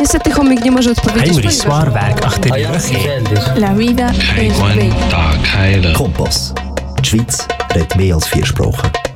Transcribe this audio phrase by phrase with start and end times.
[0.00, 1.28] Niestety chomik nie może odpowiedzieć.
[1.32, 2.48] Heinrich Swarberg, ach ty
[3.56, 5.92] La vida es bella.
[5.92, 6.54] Kompass.
[7.00, 9.07] Die Schweiz redet mehr als vier Sprachen.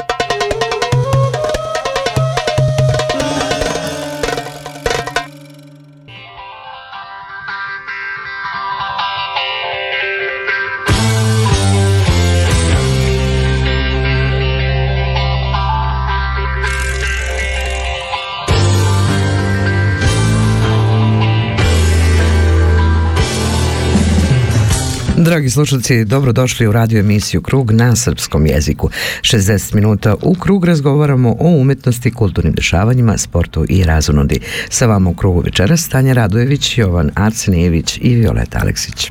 [25.25, 28.91] Dragi slušalci, dobrodošli u radio emisiju Krug na srpskom jeziku.
[29.21, 34.41] 60 minuta u Krug razgovaramo o umetnosti, kulturnim dešavanjima, sportu i razonodi.
[34.69, 39.11] Sa vama u Krugu večeras Tanja Radojević, Jovan Arsenijević i Violeta Aleksić.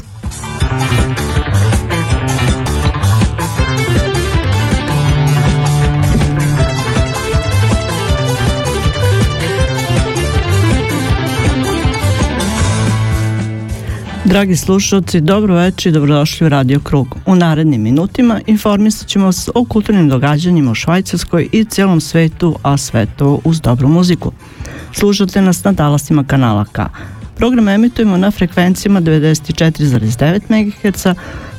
[14.32, 17.15] Dragi slušalci, dobro večer i dobrodošli u Radio Krug.
[17.26, 22.77] U narednim minutima informisat ćemo vas o kulturnim događanjima u Švajcarskoj i cijelom svetu, a
[22.77, 24.32] sve to uz dobru muziku.
[24.93, 26.85] Slušate nas na talasima kanala K.
[27.35, 31.05] Program emitujemo na frekvencijama 94,9 MHz,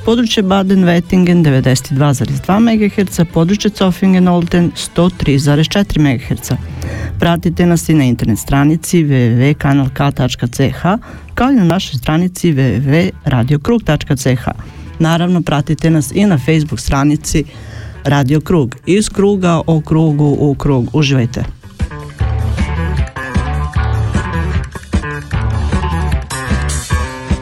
[0.04, 6.50] područje Baden-Wettingen 92,2 MHz, područje Zofingen-Olten 103,4 MHz.
[7.18, 10.82] Pratite nas i na internet stranici www.kanalk.ch
[11.34, 14.48] kao i na našoj stranici www.radiokrug.ch.
[14.98, 17.44] Naravno, pratite nas i na Facebook stranici
[18.04, 18.76] Radio Krug.
[18.86, 20.88] Iz kruga o krugu u krug.
[20.92, 21.61] Uživajte!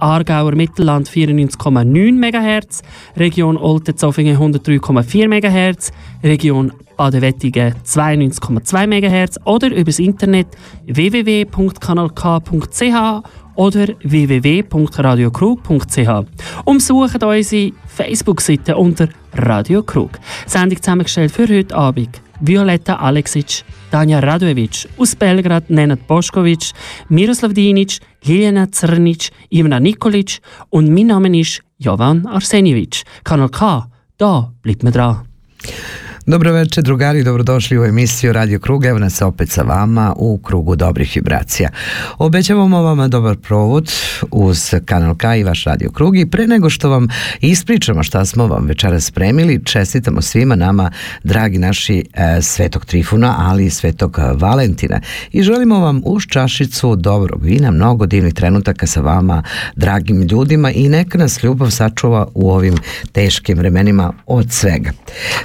[0.00, 2.82] Aargauer Mittelland 94,9 MHz,
[3.16, 10.46] Region Olten-Zofingen 103,4 MHz, Region Baden-Wettigen 92,2 MHz oder übers Internet
[10.86, 13.22] www.kanalk.ch
[13.54, 16.08] oder www.radiokrug.ch.
[16.64, 20.12] Umsucht unsere Facebook-Seite unter Radio Krug.
[20.46, 22.20] Sendung zusammengestellt für heute Abend.
[22.40, 26.74] Violeta Aleksić, Tanja Radojević, uz Belgrad Nenad Bošković,
[27.08, 30.40] Miroslav Dinić, Ljiljana Crnić, Ivna Nikolić
[30.70, 33.04] und mein Name ist Jovan Arsenjević.
[33.22, 33.82] Kanal K,
[34.18, 35.16] da bleibt mir dran.
[36.26, 38.84] Dobro večer, drugari, dobrodošli u emisiju Radio Krug.
[38.84, 41.70] Evo nas opet sa vama u krugu dobrih vibracija.
[42.18, 43.92] Obećavamo vama dobar provod
[44.30, 47.08] uz Kanal K i vaš Radio Krug i pre nego što vam
[47.40, 50.90] ispričamo šta smo vam večera spremili, čestitamo svima nama,
[51.24, 55.00] dragi naši e, Svetog Trifuna, ali i Svetog Valentina.
[55.32, 59.42] I želimo vam uz čašicu dobrog vina, mnogo divnih trenutaka sa vama,
[59.76, 62.74] dragim ljudima i neka nas ljubav sačuva u ovim
[63.12, 64.90] teškim vremenima od svega.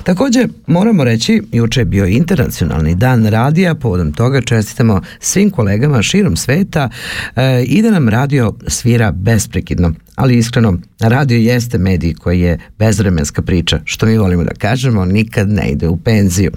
[0.03, 6.35] Takođe, Moramo reći, juče je bio internacionalni dan radija, povodom toga čestitamo svim kolegama širom
[6.35, 6.89] sveta
[7.35, 13.41] e, i da nam radio svira besprekidno ali iskreno, radio jeste medij koji je bezvremenska
[13.41, 16.51] priča, što mi volimo da kažemo, nikad ne ide u penziju.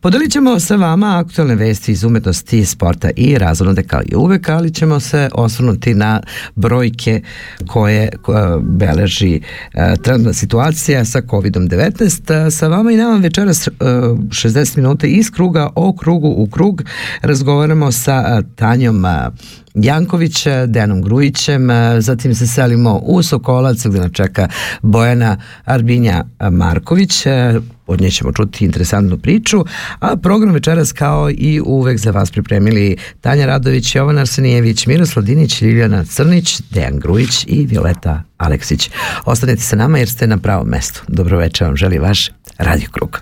[0.00, 4.74] Podelit ćemo sa vama aktualne vesti iz umetnosti, sporta i razonode kao i uvek, ali
[4.74, 6.22] ćemo se osvrnuti na
[6.54, 7.22] brojke
[7.66, 12.46] koje, koje beleži uh, trenutna situacija sa COVID-19.
[12.46, 16.82] Uh, sa vama i nama večeras uh, 60 minuta iz kruga o krugu u krug
[17.22, 19.04] razgovaramo sa Tanjom
[19.74, 21.68] Janković, Denom Grujićem,
[21.98, 24.48] zatim se selimo u Sokolac gde nas čeka
[24.82, 27.26] Bojana Arbinja Marković,
[27.86, 29.64] od nje ćemo čuti interesantnu priču,
[30.00, 35.62] a program večeras kao i uvek za vas pripremili Tanja Radović, Jovan Arsenijević, Miroslav Dinić,
[35.62, 38.90] Ljiljana Crnić, Dejan Grujić i Violeta Aleksić.
[39.24, 41.02] Ostanite sa nama jer ste na pravom mestu.
[41.08, 43.20] Dobro večer vam želi vaš Radio Krug.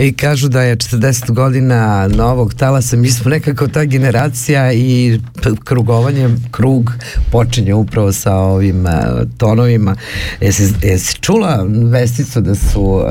[0.00, 5.20] I kažu da je 40 godina novog talasa, mi smo nekako ta generacija i
[5.64, 6.92] krugovanje, krug
[7.32, 8.92] počinje upravo sa ovim uh,
[9.38, 9.96] tonovima.
[10.40, 13.04] Jesi, jesi čula vesticu da su uh,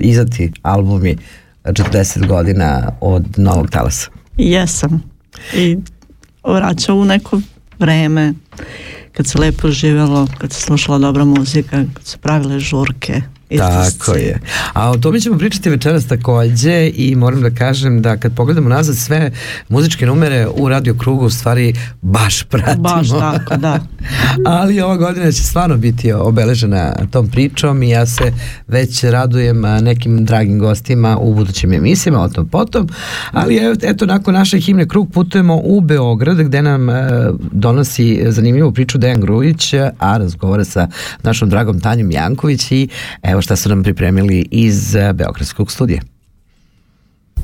[0.00, 1.16] izati albumi
[1.64, 4.10] 40 godina od novog talasa?
[4.36, 5.02] Jesam.
[5.54, 5.78] I
[6.44, 7.40] vraća u neko
[7.78, 8.32] vreme
[9.12, 13.22] kad se lepo živelo, kad se slušala dobra muzika, kad se pravile žurke,
[13.58, 14.40] Tako je.
[14.72, 18.96] A o tome ćemo pričati večeras takođe i moram da kažem da kad pogledamo nazad
[18.96, 19.30] sve
[19.68, 22.82] muzičke numere u radio krugu u stvari baš pratimo.
[22.82, 23.80] Baš tako, da.
[24.46, 28.32] Ali ova godina će stvarno biti obeležena tom pričom i ja se
[28.68, 32.88] već radujem nekim dragim gostima u budućim emisijama, o tom potom.
[33.32, 36.88] Ali eto, nakon naše himne krug putujemo u Beograd gde nam
[37.52, 40.88] donosi zanimljivu priču Dejan Grujić, a razgovara sa
[41.22, 42.88] našom dragom Tanjom Janković i
[43.22, 46.13] evo šta su nam pripremili iz eh, Beogradskog studija.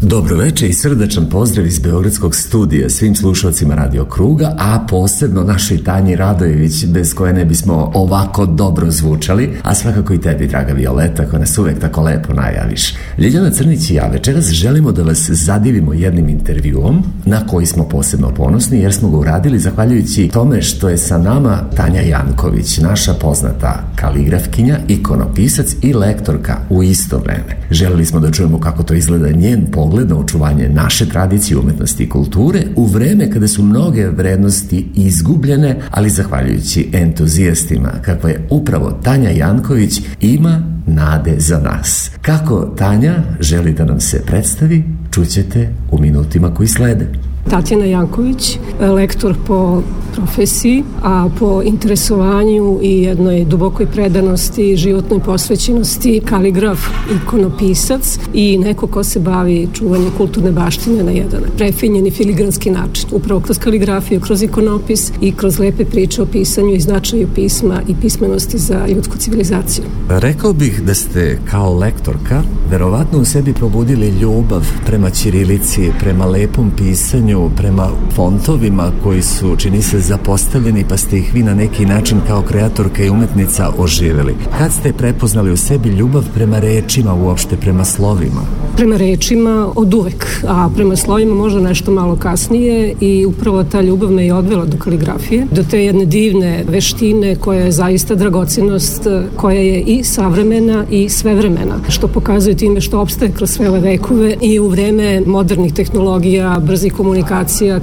[0.03, 5.85] Dobro veče i srdačan pozdrav iz Beogradskog studija svim slušalcima Radio Kruga, a posebno našoj
[5.85, 11.27] Tanji Radojević, bez koje ne bismo ovako dobro zvučali, a svakako i tebi, draga Violeta,
[11.27, 12.95] koja nas uvek tako lepo najaviš.
[13.19, 18.35] Ljeljana Crnić i ja večeras želimo da vas zadivimo jednim intervjuom, na koji smo posebno
[18.35, 23.85] ponosni, jer smo ga uradili zahvaljujući tome što je sa nama Tanja Janković, naša poznata
[23.97, 27.57] kaligrafkinja, ikonopisac i lektorka u isto vreme.
[27.71, 32.03] Želeli smo da čujemo kako to izgleda njen pogled pogled na očuvanje naše tradicije umetnosti
[32.03, 38.91] i kulture u vreme kada su mnoge vrednosti izgubljene, ali zahvaljujući entuzijastima kakva je upravo
[38.91, 42.11] Tanja Janković ima nade za nas.
[42.23, 47.30] Kako Tanja želi da nam se predstavi, čućete u minutima koji slede.
[47.49, 49.83] Tatjana Janković, lektor po
[50.17, 56.79] profesiji, a po interesovanju i jednoj dubokoj predanosti, životnoj posvećenosti, kaligraf,
[57.17, 63.09] ikonopisac i neko ko se bavi čuvanjem kulturne baštine na jedan prefinjen i filigranski način.
[63.13, 67.95] Upravo kroz kaligrafiju, kroz ikonopis i kroz lepe priče o pisanju i značaju pisma i
[68.01, 69.85] pismenosti za ljudsku civilizaciju.
[70.09, 76.71] Rekao bih da ste kao lektorka verovatno u sebi probudili ljubav prema ćirilici, prema lepom
[76.77, 82.19] pisanju, prema fontovima koji su, čini se, zapostavljeni pa ste ih vi na neki način
[82.27, 84.35] kao kreatorka i umetnica oživeli.
[84.59, 88.41] Kad ste prepoznali u sebi ljubav prema rečima uopšte, prema slovima?
[88.77, 94.11] Prema rečima od uvek, a prema slovima možda nešto malo kasnije i upravo ta ljubav
[94.11, 99.61] me je odvela do kaligrafije, do te jedne divne veštine koja je zaista dragocenost, koja
[99.61, 104.59] je i savremena i svevremena, što pokazuje time što opstaje kroz sve ove vekove i
[104.59, 107.20] u vreme modernih tehnologija, brzi komunikacija,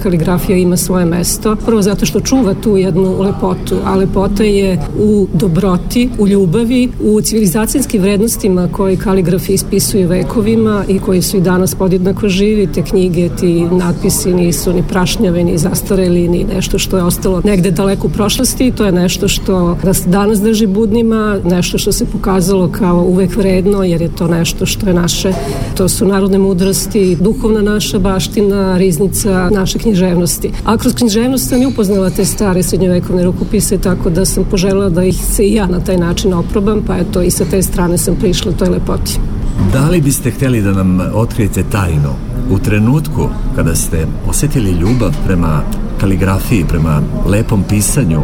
[0.04, 1.56] kaligrafija ima svoje mesto.
[1.66, 7.22] Prvo zato što čuva tu jednu lepotu, a lepota je u dobroti, u ljubavi, u
[7.22, 12.68] civilizacijskim vrednostima koje kaligrafi ispisuju vekovima i koji su i danas podjednako živi.
[12.68, 17.72] Te knjige, ti natpisi nisu ni prašnjave, ni zastareli, ni nešto što je ostalo negde
[17.72, 18.72] daleko u prošlosti.
[18.72, 23.84] To je nešto što nas danas drži budnima, nešto što se pokazalo kao uvek vredno,
[23.84, 25.34] jer je to nešto što je naše,
[25.78, 30.52] to su narodne mudrosti, duhovna naša baština, riznica naše književnosti.
[30.66, 35.04] A kroz književnost sam i upoznala te stare srednjovekovne rukopise, tako da sam poželjela da
[35.04, 38.16] ih se i ja na taj način oprobam, pa eto i sa te strane sam
[38.16, 39.20] prišla toj lepoti.
[39.74, 42.14] Da li biste hteli da nam otkrijete tajnu
[42.52, 45.62] u trenutku kada ste osetili ljubav prema
[46.00, 48.22] kaligrafiji, prema lepom pisanju,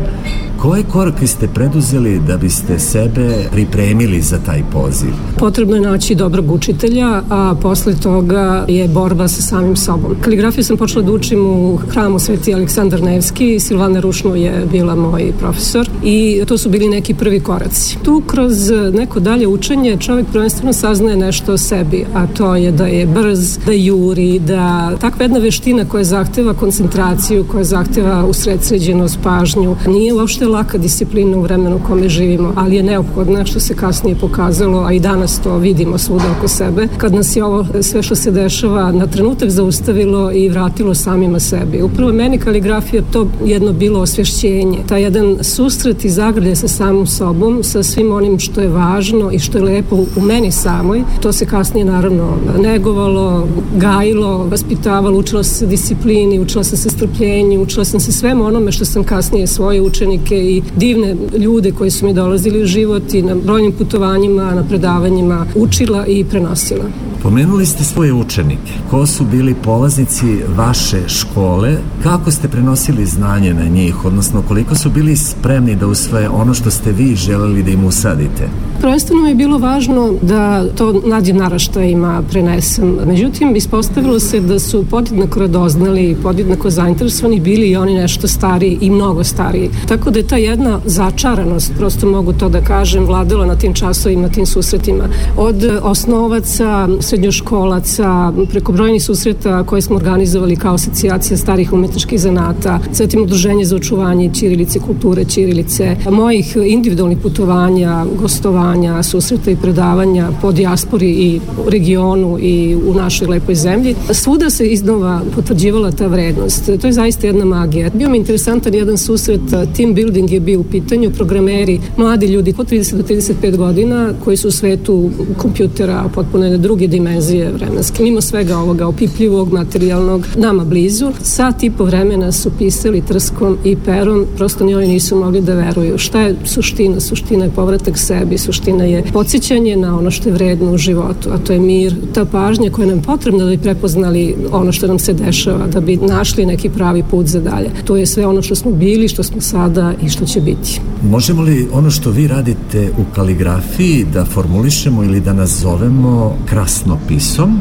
[0.63, 5.09] Koje korake ste preduzeli da biste sebe pripremili za taj poziv?
[5.37, 10.15] Potrebno je naći dobrog učitelja, a posle toga je borba sa samim sobom.
[10.21, 15.33] Kaligrafiju sam počela da učim u hramu Sveti Aleksandar Nevski, Silvana Rušno je bila moj
[15.39, 17.97] profesor i to su bili neki prvi koraci.
[18.03, 22.85] Tu kroz neko dalje učenje čovjek prvenstveno saznaje nešto o sebi, a to je da
[22.85, 29.75] je brz, da juri, da takva jedna veština koja zahteva koncentraciju, koja zahteva usredsređenost, pažnju,
[29.87, 34.15] nije uopšte laka disciplina u vremenu u kome živimo, ali je neophodna što se kasnije
[34.15, 38.15] pokazalo, a i danas to vidimo svuda oko sebe, kad nas je ovo sve što
[38.15, 41.81] se dešava na trenutak zaustavilo i vratilo samima sebi.
[41.81, 47.63] Upravo meni kaligrafija to jedno bilo osvješćenje, taj jedan susret i zagrlje sa samom sobom,
[47.63, 51.03] sa svim onim što je važno i što je lepo u meni samoj.
[51.21, 57.85] To se kasnije naravno negovalo, gajilo, vaspitavalo, učila se disciplini, učila sam se strpljenju, učila
[57.85, 62.13] sam se svemu onome što sam kasnije svoje učenike i divne ljude koji su mi
[62.13, 66.85] dolazili u život i na brojnim putovanjima, na predavanjima učila i prenosila.
[67.23, 68.71] Pomenuli ste svoje učenike.
[68.89, 70.25] Ko su bili polaznici
[70.57, 71.77] vaše škole?
[72.03, 74.05] Kako ste prenosili znanje na njih?
[74.05, 78.49] Odnosno, koliko su bili spremni da usvoje ono što ste vi želeli da im usadite?
[78.81, 82.97] Prvenstveno mi je bilo važno da to nađem naraštajima prenesem.
[83.07, 88.77] Međutim, ispostavilo se da su podjednako radoznali i podjednako zainteresovani bili i oni nešto stariji
[88.81, 89.69] i mnogo stariji.
[89.87, 94.29] Tako da je ta jedna začaranost, prosto mogu to da kažem, vladala na tim časovima,
[94.29, 95.03] tim susretima.
[95.37, 103.23] Od osnovaca, srednjoškolaca, preko brojnih susreta koje smo organizovali kao asocijacija starih umetničkih zanata, zatim
[103.23, 111.09] udruženje za očuvanje Ćirilice, kulture Ćirilice, mojih individualnih putovanja, gostovanja, susreta i predavanja po dijaspori
[111.09, 113.95] i regionu i u našoj lepoj zemlji.
[114.11, 116.65] Svuda se iznova potvrđivala ta vrednost.
[116.81, 117.89] To je zaista jedna magija.
[117.93, 122.69] Bio mi interesantan jedan susret, team building je bio u pitanju, programeri, mladi ljudi od
[122.69, 128.03] 30 do 35 godina koji su u svetu kompjutera potpuno na druge dimenzije vremenske.
[128.03, 131.11] Mimo svega ovoga opipljivog, materijalnog, nama blizu.
[131.21, 135.53] Sat i po vremena su pisali trskom i perom, prosto ni oni nisu mogli da
[135.53, 135.97] veruju.
[135.97, 136.99] Šta je suština?
[136.99, 141.37] Suština je povratak sebi, suština je podsjećanje na ono što je vredno u životu, a
[141.37, 144.99] to je mir, ta pažnja koja nam je potrebna da bi prepoznali ono što nam
[144.99, 147.69] se dešava, da bi našli neki pravi put za dalje.
[147.85, 150.81] To je sve ono što smo bili, što smo sada i što će biti.
[151.09, 157.59] Možemo li ono što vi radite u kaligrafiji da formulišemo ili da nazovemo krasnopisom,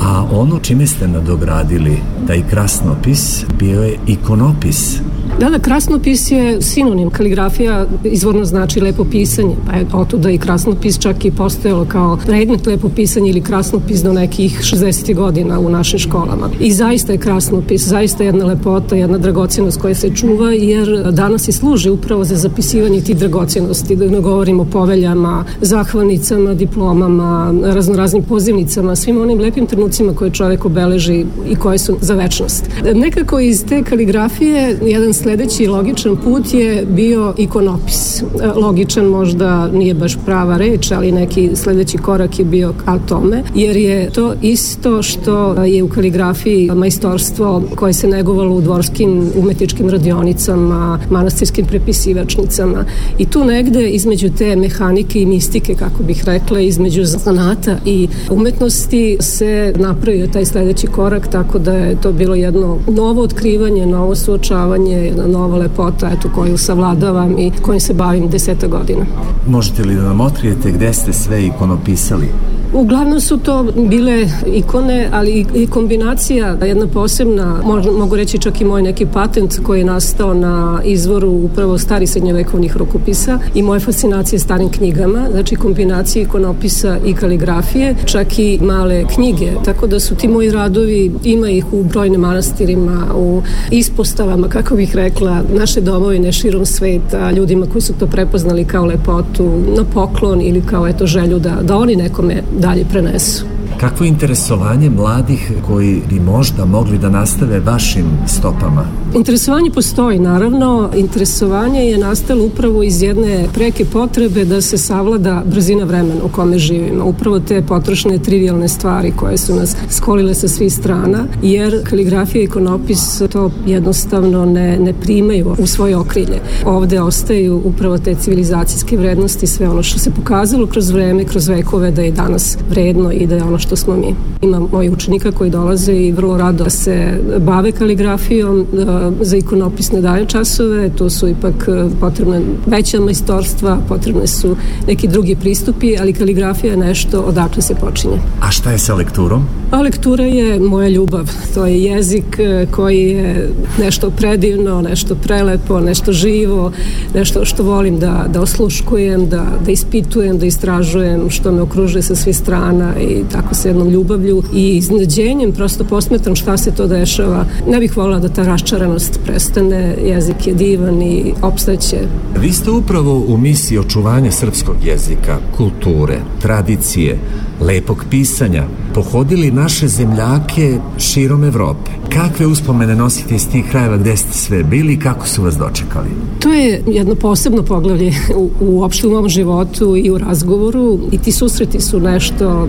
[0.00, 5.00] a ono čime ste nadogradili taj krasnopis bio je ikonopis
[5.40, 7.10] Da, da, krasnopis je sinonim.
[7.10, 12.66] Kaligrafija izvorno znači lepo pisanje, pa je otuda i krasnopis čak i postojalo kao predmet
[12.66, 15.14] lepo pisanje ili krasnopis do nekih 60.
[15.14, 16.50] godina u našim školama.
[16.60, 21.52] I zaista je krasnopis, zaista jedna lepota, jedna dragocjenost koja se čuva, jer danas i
[21.62, 28.96] služi upravo za zapisivanje tih dragocjenosti, da ne govorimo o poveljama, zahvalnicama, diplomama, raznoraznim pozivnicama,
[28.96, 32.64] svim onim lepim trenucima koje čovek obeleži i koje su za večnost.
[32.94, 38.22] Nekako iz te kaligrafije jedan sledeći logičan put je bio ikonopis.
[38.56, 43.76] Logičan možda nije baš prava reč, ali neki sledeći korak je bio ka tome, jer
[43.76, 50.98] je to isto što je u kaligrafiji majstorstvo koje se negovalo u dvorskim umetničkim radionicama,
[51.10, 52.84] manastirskim prepisivačnicama
[53.18, 59.16] i tu negde između te mehanike i mistike, kako bih rekla, između zanata i umetnosti
[59.20, 64.96] se napravio taj sledeći korak, tako da je to bilo jedno novo otkrivanje, novo suočavanje,
[64.96, 69.06] jedna nova lepota eto, koju savladavam i kojim se bavim deseta godina.
[69.46, 72.28] Možete li da nam otkrijete gde ste sve ikonopisali?
[72.74, 77.62] Uglavnom su to bile ikone, ali i kombinacija, jedna posebna,
[77.98, 82.76] mogu reći čak i moj neki patent koji je nastao na izvoru upravo stari srednjovekovnih
[82.76, 89.52] rukopisa i moje fascinacije starim knjigama, znači kombinacije ikonopisa i kaligrafije, čak i male knjige,
[89.64, 94.96] tako da su ti moji radovi, ima ih u brojnim manastirima, u ispostavama, kako bih
[94.96, 100.62] rekla, naše domovine širom sveta, ljudima koji su to prepoznali kao lepotu, na poklon ili
[100.66, 103.46] kao eto želju da, da oni nekome dalje prenesu.
[103.80, 108.84] Kakvo interesovanje mladih koji bi možda mogli da nastave vašim stopama?
[109.14, 110.90] Interesovanje postoji, naravno.
[110.96, 116.58] Interesovanje je nastalo upravo iz jedne preke potrebe da se savlada brzina vremena u kome
[116.58, 117.04] živimo.
[117.04, 122.44] Upravo te potrošne trivialne stvari koje su nas skolile sa svih strana, jer kaligrafija i
[122.44, 126.40] ikonopis to jednostavno ne, ne primaju u svoje okrilje.
[126.64, 131.90] Ovde ostaju upravo te civilizacijske vrednosti, sve ono što se pokazalo kroz vreme, kroz vekove
[131.90, 134.14] da je danas vredno i da je ono što smo mi.
[134.42, 140.26] Ima moji učenika koji dolaze i vrlo rado se bave kaligrafijom, da za ikonopisne daje
[140.26, 146.70] časove, to su ipak e, potrebne veća majstorstva, potrebne su neki drugi pristupi, ali kaligrafija
[146.70, 148.18] je nešto odakle se počinje.
[148.40, 149.44] A šta je sa lekturom?
[149.70, 151.30] A lektura je moja ljubav.
[151.54, 156.72] To je jezik e, koji je nešto predivno, nešto prelepo, nešto živo,
[157.14, 162.14] nešto što volim da, da osluškujem, da, da ispitujem, da istražujem, što me okružuje sa
[162.14, 167.44] svih strana i tako sa jednom ljubavlju i iznadženjem prosto posmetram šta se to dešava.
[167.68, 171.98] Ne bih volila da ta raščaranost prestane, jezik je divan i opstaće.
[172.40, 177.18] Vi ste upravo u misiji očuvanja srpskog jezika, kulture, tradicije,
[177.62, 178.64] lepog pisanja,
[178.94, 181.90] pohodili naše zemljake širom Evrope.
[182.14, 186.08] kakve uspomene nosite iz tih krajeva gde ste sve bili i kako su vas dočekali?
[186.38, 191.32] To je jedno posebno poglavlje u, uopšte u mom životu i u razgovoru i ti
[191.32, 192.68] susreti su nešto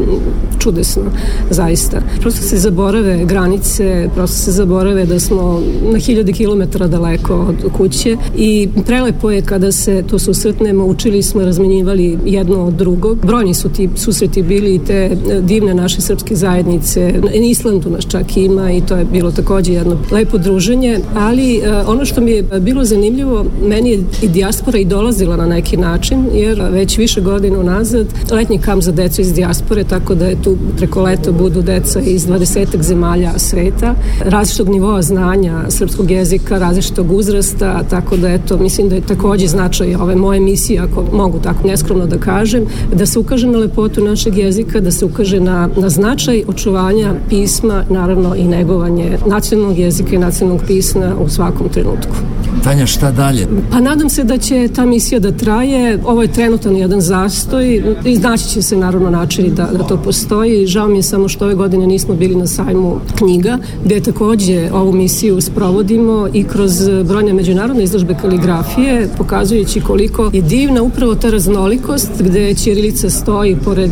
[0.59, 1.03] čudesno,
[1.49, 2.01] zaista.
[2.21, 8.17] Prosto se zaborave granice, prosto se zaborave da smo na hiljade kilometara daleko od kuće
[8.37, 13.25] i prelepo je kada se tu susretnemo, učili smo, razmenjivali jedno od drugog.
[13.25, 17.13] Brojni su ti susreti bili te divne naše srpske zajednice.
[17.23, 21.89] Na Islandu nas čak ima i to je bilo takođe jedno lepo druženje, ali uh,
[21.89, 26.25] ono što mi je bilo zanimljivo, meni je i dijaspora i dolazila na neki način,
[26.33, 30.57] jer već više godina nazad letnji kam za decu iz dijaspore, tako da je tu
[30.77, 37.83] preko leta budu deca iz 20 zemalja sveta, različitog nivoa znanja srpskog jezika, različitog uzrasta,
[37.89, 42.05] tako da eto, mislim da je takođe značaj ove moje misije, ako mogu tako neskromno
[42.05, 46.43] da kažem, da se ukaže na lepotu našeg jezika, da se ukaže na, na značaj
[46.47, 52.15] očuvanja pisma, naravno i negovanje nacionalnog jezika i nacionalnog pisma u svakom trenutku.
[52.63, 53.47] Tanja, šta dalje?
[53.71, 55.99] Pa nadam se da će ta misija da traje.
[56.05, 57.83] Ovo je trenutan jedan zastoj.
[58.05, 60.67] Iznaći će se naravno načini da, da to postoji.
[60.67, 64.91] Žao mi je samo što ove godine nismo bili na sajmu knjiga, gde takođe ovu
[64.91, 72.11] misiju sprovodimo i kroz brojne međunarodne izložbe kaligrafije, pokazujući koliko je divna upravo ta raznolikost
[72.19, 73.91] gde Ćirilica stoji pored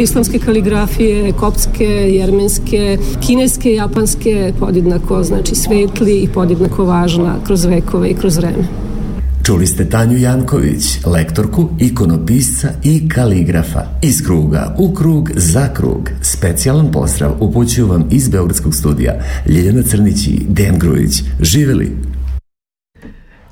[0.00, 8.14] islamske kaligrafije, koptske, jermenske, kineske, japanske, podjednako znači svetli i podjednako važna kroz vekove i
[8.14, 8.88] kroz vreme.
[9.48, 13.82] Čuli ste Tanju Janković, lektorku, ikonopisca i kaligrafa.
[14.02, 16.10] Iz kruga u krug za krug.
[16.22, 21.22] Specijalan pozdrav upućuju vam iz Beogradskog studija Ljeljana Crnić i Dejan Grujić.
[21.40, 22.07] Živeli!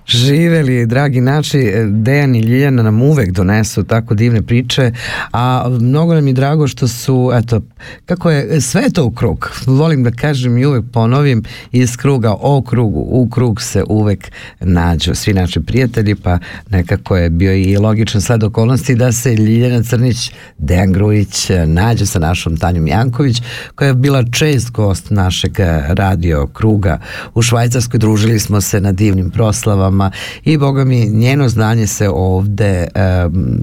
[0.09, 4.93] Živeli, dragi naši, Dejan i Ljiljana nam uvek donesu tako divne priče,
[5.33, 7.61] a mnogo nam je drago što su, eto,
[8.05, 9.51] kako je sve to u krug.
[9.67, 11.43] Volim da kažem i uvek ponovim,
[11.73, 16.39] iz kruga o krugu, u krug se uvek nađu svi naši prijatelji, pa
[16.71, 22.19] nekako je bio i logičan sled okolnosti da se Ljiljana Crnić, Dejan Grujić nađe sa
[22.19, 23.43] našom Tanjom Janković,
[23.75, 25.57] koja je bila čest gost našeg
[25.89, 27.01] radio kruga
[27.35, 27.99] u Švajcarskoj.
[27.99, 30.11] Družili smo se na divnim proslavama pesmama
[30.45, 32.87] i boga mi njeno znanje se ovde
[33.27, 33.59] um,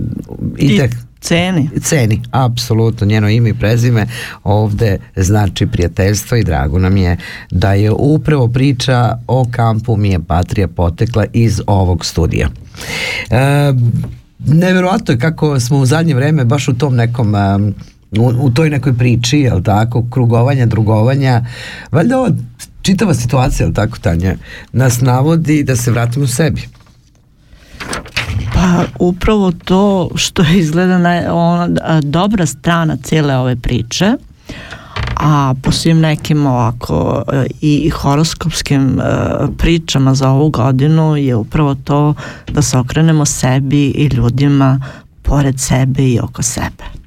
[0.57, 1.69] ide ceni.
[1.81, 4.07] Ceni, apsolutno, njeno ime i prezime
[4.43, 7.17] ovde znači prijateljstvo i drago nam je
[7.51, 12.49] da je upravo priča o kampu Mi je Patrija potekla iz ovog studija.
[13.29, 13.73] E,
[14.39, 17.73] neverovatno je kako smo u zadnje vreme baš u tom nekom um,
[18.19, 21.45] u, u toj nekoj priči, jel tako, krugovanja, drugovanja,
[21.91, 22.29] valjda ova
[22.83, 24.35] čitava situacija, jel tako Tanja,
[24.71, 26.67] nas navodi da se vratimo sebi.
[28.53, 34.13] Pa upravo to što izgleda na, ona, dobra strana cijele ove priče,
[35.17, 39.03] a po svim nekim ovako e, i horoskopskim e,
[39.57, 42.13] pričama za ovu godinu je upravo to
[42.51, 44.79] da se okrenemo sebi i ljudima
[45.21, 47.02] pored sebe i oko sebe.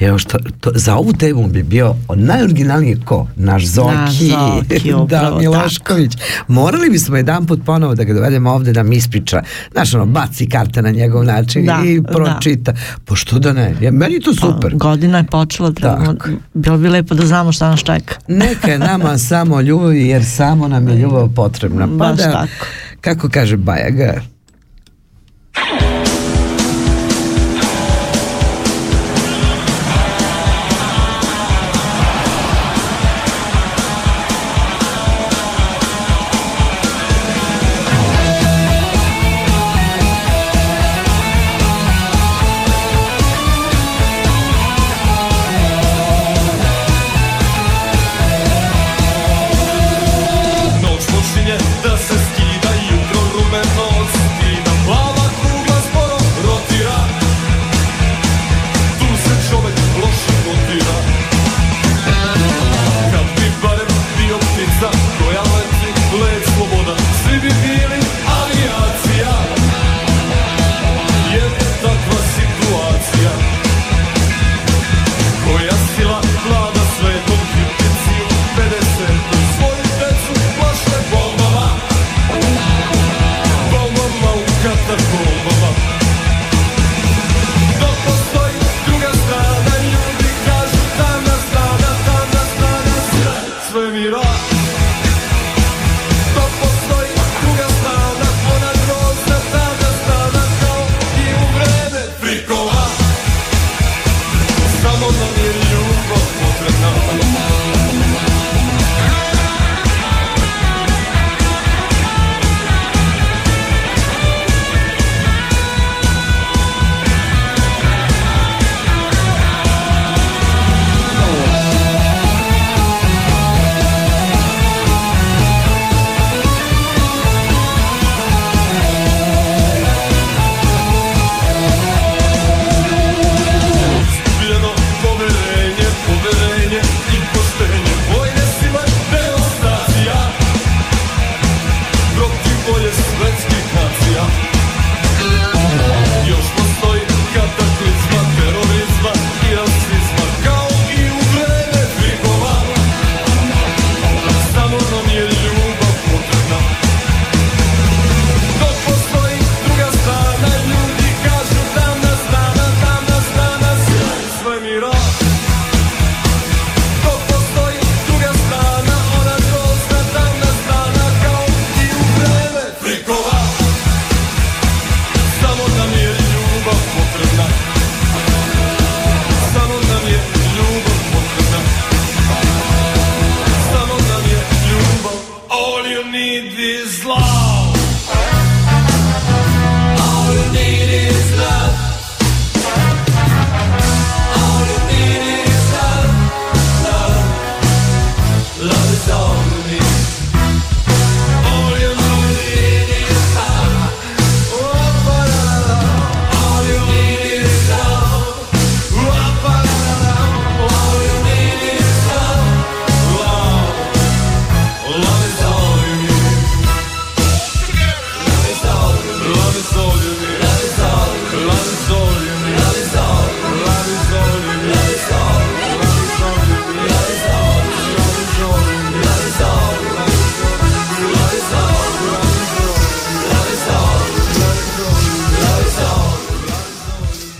[0.00, 3.26] Evo što, to, za ovu temu bi bio najoriginalniji ko?
[3.36, 6.12] Naš Zoki, Naš Zoki da, Milošković.
[6.16, 6.52] Tako.
[6.52, 9.42] Morali bismo jedan put ponovo da ga dovedemo ovde da mi ispriča.
[9.72, 12.72] Znaš, ono, baci karte na njegov način da, i pročita.
[12.72, 12.78] Da.
[13.04, 13.76] Pa što da ne?
[13.80, 14.70] Ja, meni to pa, super.
[14.70, 16.14] Pa, godina je počela, trebamo,
[16.54, 18.14] bilo bi lepo da znamo šta nas čeka.
[18.44, 21.86] Neka je nama samo ljubav, jer samo nam je ljubav potrebna.
[21.86, 22.66] Pa Baš da, tako.
[23.00, 24.20] Kako kaže Bajaga,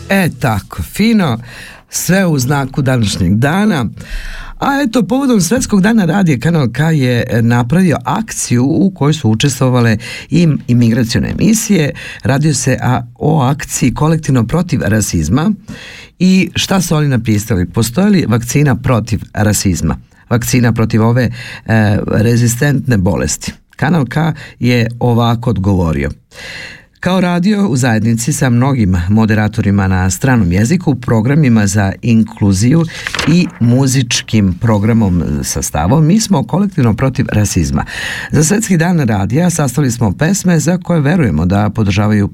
[0.09, 1.39] E tako, fino,
[1.89, 3.87] sve u znaku današnjeg dana.
[4.59, 9.97] A eto, povodom Svetskog dana radije Kanal K je napravio akciju u kojoj su učestvovale
[10.31, 11.93] i imigracione emisije.
[12.23, 15.53] Radio se a, o akciji kolektivno protiv rasizma
[16.19, 17.67] i šta su oni napisali?
[17.67, 19.97] Postoje li vakcina protiv rasizma?
[20.31, 21.31] Vakcina protiv ove e,
[22.07, 23.53] rezistentne bolesti?
[23.77, 24.17] Kanal K
[24.61, 26.11] je ovako odgovorio.
[27.05, 32.85] Kao radio u zajednici sa mnogim moderatorima na stranom jeziku, programima za inkluziju
[33.29, 37.85] i muzičkim programom sastavom, mi smo kolektivno protiv rasizma.
[38.31, 42.31] Za Svetski dan radija sastavili smo pesme za koje verujemo da podržavaju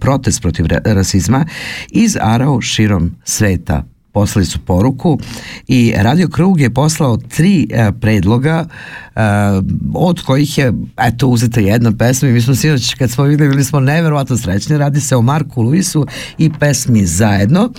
[0.00, 1.46] protest protiv rasizma
[1.90, 5.18] iz arao širom sveta poslali su poruku
[5.68, 9.20] i Radio Krug je poslao tri e, predloga e,
[9.94, 13.64] od kojih je eto uzeta jedna pesma i mi smo sinoć kad smo videli bili
[13.64, 14.78] smo neverovatno srećni.
[14.78, 16.06] Radi se o Marku Luisu
[16.38, 17.72] i pesmi Zajedno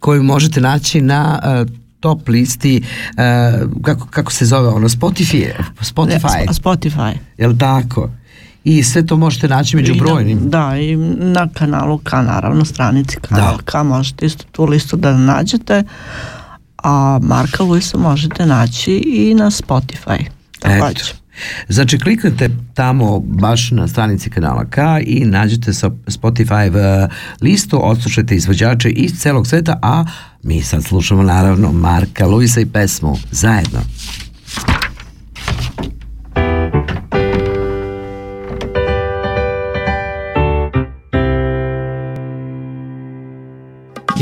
[0.00, 5.46] koju možete naći na e, top listi uh, kako, kako se zove ono Spotify
[5.80, 6.46] Spotify?
[6.62, 7.12] Spotify.
[7.38, 8.10] Jel tako
[8.64, 10.50] i sve to možete naći među brojnim.
[10.50, 13.62] Da, i na kanalu K, naravno, stranici kanala da.
[13.62, 15.84] K možete isto tu listu da nađete,
[16.82, 20.24] a Marka Luisa možete naći i na Spotify.
[20.64, 21.20] Eto.
[21.68, 27.08] Znači kliknete tamo baš na stranici kanala K i nađete sa Spotify
[27.40, 30.04] listu, odslušajte izvođače iz celog sveta, a
[30.42, 33.80] mi sad slušamo naravno Marka Luisa i pesmu zajedno.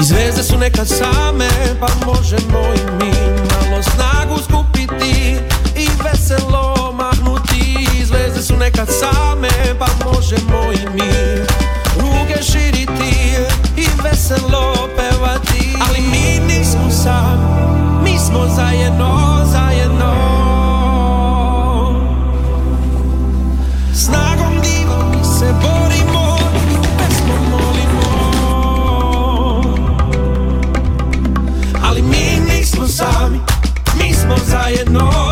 [0.00, 1.48] I zvezde su nekad same,
[1.80, 3.12] pa možemo i mi
[3.50, 5.37] malo snagu skupiti
[5.76, 7.88] i veselo mahnuti.
[8.04, 11.12] Zvezde su nekad same, pa možemo i mi
[12.00, 13.34] ruge širiti
[13.76, 15.76] i veselo pevati.
[15.88, 19.67] Ali mi nismo sami, mi smo zajedno, zajedno.
[34.68, 35.28] Smo zajedno,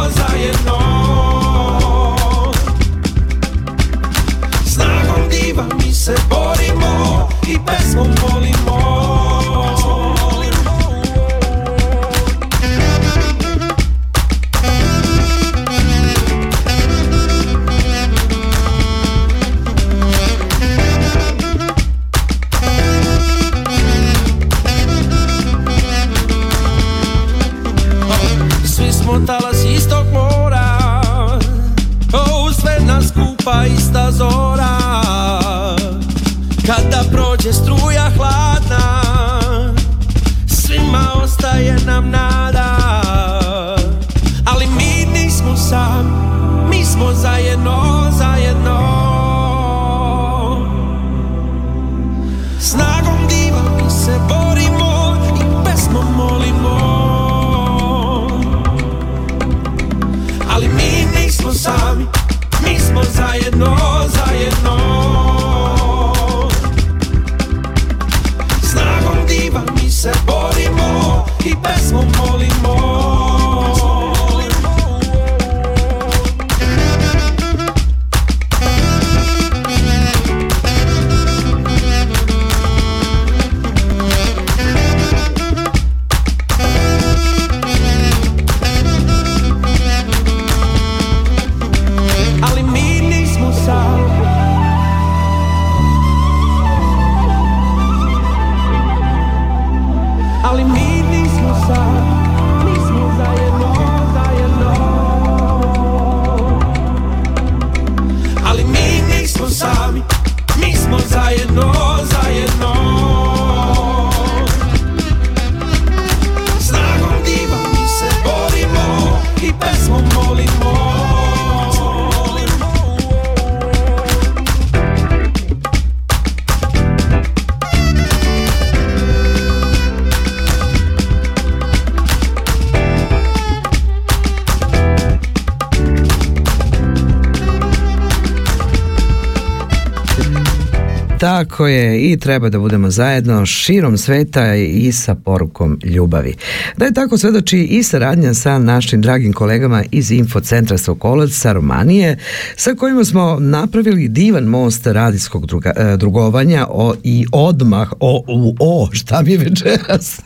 [141.57, 146.35] Tako je i treba da budemo zajedno širom sveta i sa porukom ljubavi.
[146.77, 152.19] Da je tako svedoči i saradnja sa našim dragim kolegama iz Infocentra Sokolac sa Romanije
[152.57, 158.57] sa kojima smo napravili divan most radijskog druga, e, drugovanja o, i odmah o, u,
[158.61, 160.21] o, šta mi je večeras?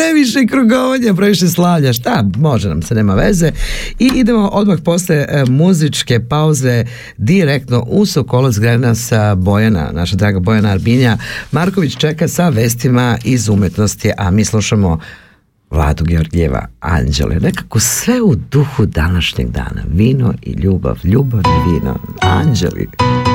[0.00, 3.52] Previše krugovanja, previše slavlja, šta, može nam se, nema veze.
[3.98, 6.84] I idemo odmah posle e, muzičke pauze
[7.16, 11.18] direktno u Sokolac grena sa Bojana, naša draga Bojana Arbinja.
[11.52, 15.00] Marković čeka sa vestima iz umetnosti, a mi slušamo
[15.70, 17.36] Vladu Georgijeva Anđele.
[17.40, 19.82] Nekako sve u duhu današnjeg dana.
[19.92, 21.98] Vino i ljubav, ljubav i vino.
[22.20, 22.88] Anđeli.
[22.98, 23.29] To!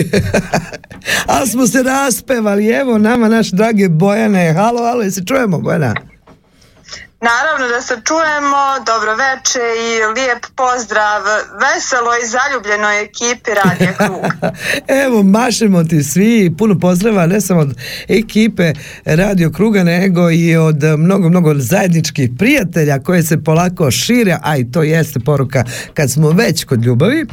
[1.32, 4.52] Ali smo se raspevali, evo nama naš drage Bojane.
[4.52, 5.94] Halo, halo, se čujemo Bojana?
[7.20, 11.22] Naravno da se čujemo, dobro veče i lijep pozdrav
[11.62, 14.50] veselo i zaljubljenoj ekipi Radija Krug.
[15.06, 17.74] Evo, mašemo ti svi, puno pozdrava ne samo od
[18.08, 18.72] ekipe
[19.04, 24.70] Radio Kruga, nego i od mnogo, mnogo zajedničkih prijatelja koje se polako šire, a i
[24.70, 27.26] to jeste poruka kad smo već kod ljubavi.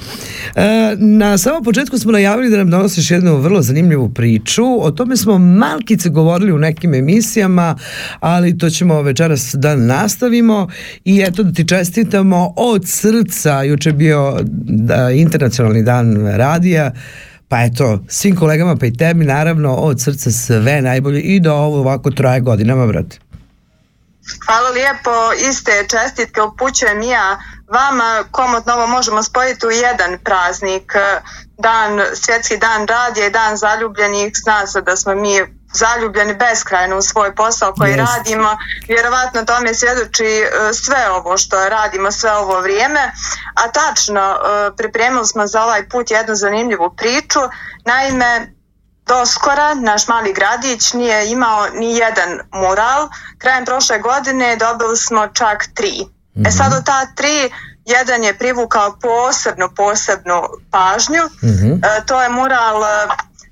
[0.56, 5.18] E, na samom početku smo najavili da nam donosiš jednu vrlo zanimljivu priču, o tome
[5.18, 7.78] smo malkice govorili u nekim emisijama,
[8.20, 10.68] ali to ćemo večeras da nastavimo
[11.06, 16.92] i eto da ti čestitamo od srca, juče bio da, internacionalni dan radija,
[17.48, 21.80] pa eto, svim kolegama pa i tebi naravno od srca sve najbolje i da ovo
[21.80, 23.18] ovako traje godinama, brate.
[24.46, 30.94] Hvala lijepo, iste čestitke upućujem ja vama, komotno ovo možemo spojiti u jedan praznik,
[31.58, 37.02] dan, svjetski dan radija i dan zaljubljenih, zna se da smo mi zaljubljeni beskrajno u
[37.02, 38.14] svoj posao koji Jest.
[38.16, 38.58] radimo.
[38.88, 43.12] Vjerovatno tome svjedoči e, sve ovo što radimo sve ovo vrijeme.
[43.56, 47.40] A tačno, e, pripremili smo za ovaj put jednu zanimljivu priču.
[47.86, 48.58] Naime,
[49.08, 53.10] Doskora, naš mali gradić, nije imao ni jedan mural.
[53.38, 56.06] Krajem prošle godine dobili smo čak tri.
[56.46, 57.52] E sad od ta tri,
[57.86, 61.24] jedan je privukao posebnu, posebnu pažnju.
[61.84, 63.08] E, to je mural e,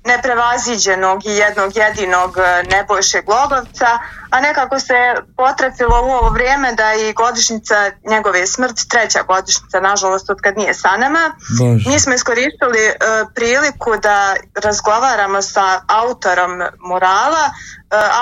[0.06, 3.98] neprevaziđenog i jednog jedinog e, Nebojše Glogavca,
[4.30, 4.94] a nekako se
[5.36, 10.74] potrefilo u ovo vrijeme da i godišnjica njegove smrti, treća godišnjica, nažalost, od kad nije
[10.74, 11.34] sa nama.
[11.58, 11.90] Bože.
[11.90, 12.94] Mi smo iskoristili e,
[13.34, 17.52] priliku da razgovaramo sa autorom murala, e,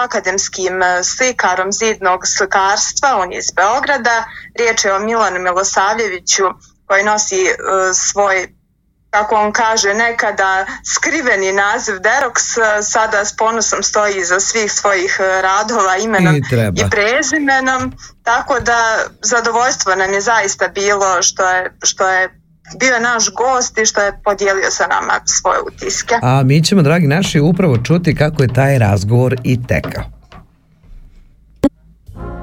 [0.04, 4.24] akademskim e, slikarom zidnog slikarstva, on je iz Beograda.
[4.58, 6.44] Riječ je o Milanu Milosavljeviću
[6.86, 7.54] koji nosi e,
[7.94, 8.54] svoj
[9.14, 15.12] kako on kaže, nekada skriveni naziv Derox, e, sada s ponosom stoji iza svih svojih
[15.20, 16.80] e, radova imenom I treba.
[16.80, 18.78] i prezimenom, tako da
[19.22, 22.40] zadovoljstvo nam je zaista bilo što je, što je
[22.78, 26.14] bio naš gost i što je podijelio sa nama svoje utiske.
[26.22, 30.13] A mi ćemo, dragi naši, upravo čuti kako je taj razgovor i tekao.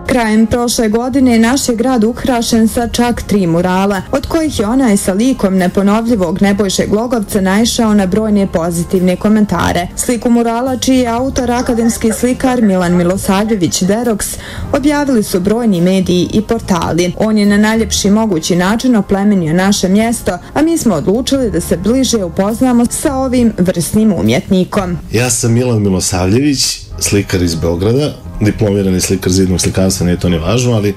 [0.08, 4.98] Krajem prošle godine naš je grad ukrašen sa čak tri murala, od kojih je onaj
[4.98, 9.88] sa likom neponovljivog Nebojše Glogovca naišao na brojne pozitivne komentare.
[9.96, 14.38] Sliku murala, čiji je autor akademski slikar Milan Milosavljević Derox,
[14.74, 17.14] objavili su brojni mediji i portali.
[17.18, 21.78] On je na najljepši mogući način oplemenio naše mjesto, a mi smo odlučili da se
[21.78, 24.98] bliže upoznamo sa ovim vrsnim umjetnikom.
[25.12, 30.72] Ja sam Milan Milosavljević, slikar iz Beograda, diplomirani slikar zidnog slikarstva, nije to ni važno,
[30.74, 30.94] ali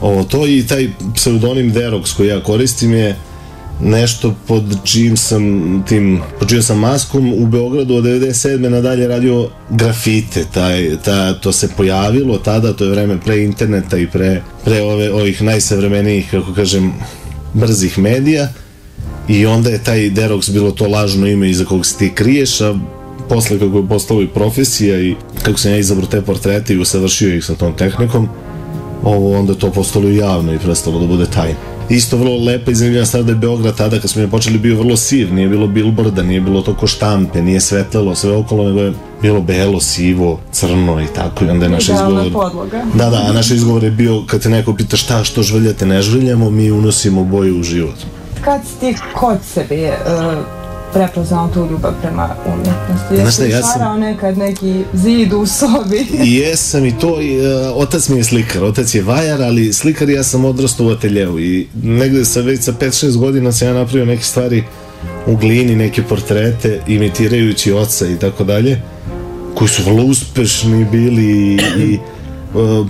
[0.00, 3.16] ovo to i taj pseudonim Derox koji ja koristim je
[3.80, 8.68] nešto pod čijim sam tim, pod čijom sam maskom u Beogradu od 97.
[8.68, 14.06] nadalje radio grafite, taj, ta, to se pojavilo tada, to je vreme pre interneta i
[14.06, 16.92] pre, pre ove, ovih najsavremenijih, kako kažem,
[17.54, 18.48] brzih medija
[19.28, 22.74] i onda je taj Derox bilo to lažno ime iza kog se ti kriješ, a
[23.28, 27.34] posle kako je postalo i profesija i kako sam ja izabrao te portrete i usavršio
[27.34, 28.28] ih sa tom tehnikom,
[29.04, 31.78] ovo onda to postalo i javno i prestalo da bude tajno.
[31.88, 34.76] Isto vrlo lepa i zanimljiva stvar da je Beograd tada kad smo je počeli bio
[34.76, 38.92] vrlo siv, nije bilo bilborda, nije bilo toko štampe, nije svetlelo sve okolo, nego je
[39.22, 42.32] bilo belo, sivo, crno i tako i onda je naš izgovor...
[42.32, 42.84] podloga.
[42.94, 46.02] Da, da, a naš izgovor je bio kad te neko pita šta, što žvrljate, ne
[46.02, 47.96] žvrljamo, mi unosimo boju u život.
[48.44, 50.57] Kad si ti kod sebe uh,
[50.92, 53.16] prepoznao tu ljubav prema umjetnosti?
[53.16, 56.06] Znaš šta, ja sam- nekad neki zid u sobi?
[56.38, 60.22] Jesam i to, i, e, otac mi je slikar, otac je vajar, ali slikar ja
[60.22, 64.22] sam odrastao u ateljevu i negde sa već sa 5-6 godina sam ja napravio neke
[64.22, 64.64] stvari
[65.26, 68.80] u glini, neke portrete, imitirajući oca i tako dalje,
[69.54, 71.98] koji su vrlo uspešni bili i, i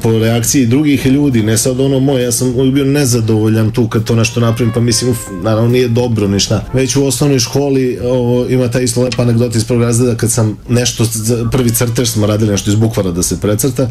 [0.02, 4.04] po reakciji drugih ljudi, ne sad ono moje, ja sam uvijek bio nezadovoljan tu kad
[4.04, 6.64] to nešto napravim, pa mislim, uf, naravno nije dobro ništa.
[6.72, 10.58] Već u osnovnoj školi ovo, ima ta isto lepa anegdota iz prvog razreda kad sam
[10.68, 11.04] nešto,
[11.52, 13.90] prvi crtež smo radili nešto iz bukvara da se precrta,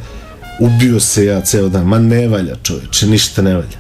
[0.60, 3.78] ubio se ja ceo dan, ma ne valja čoveče, ništa ne valja.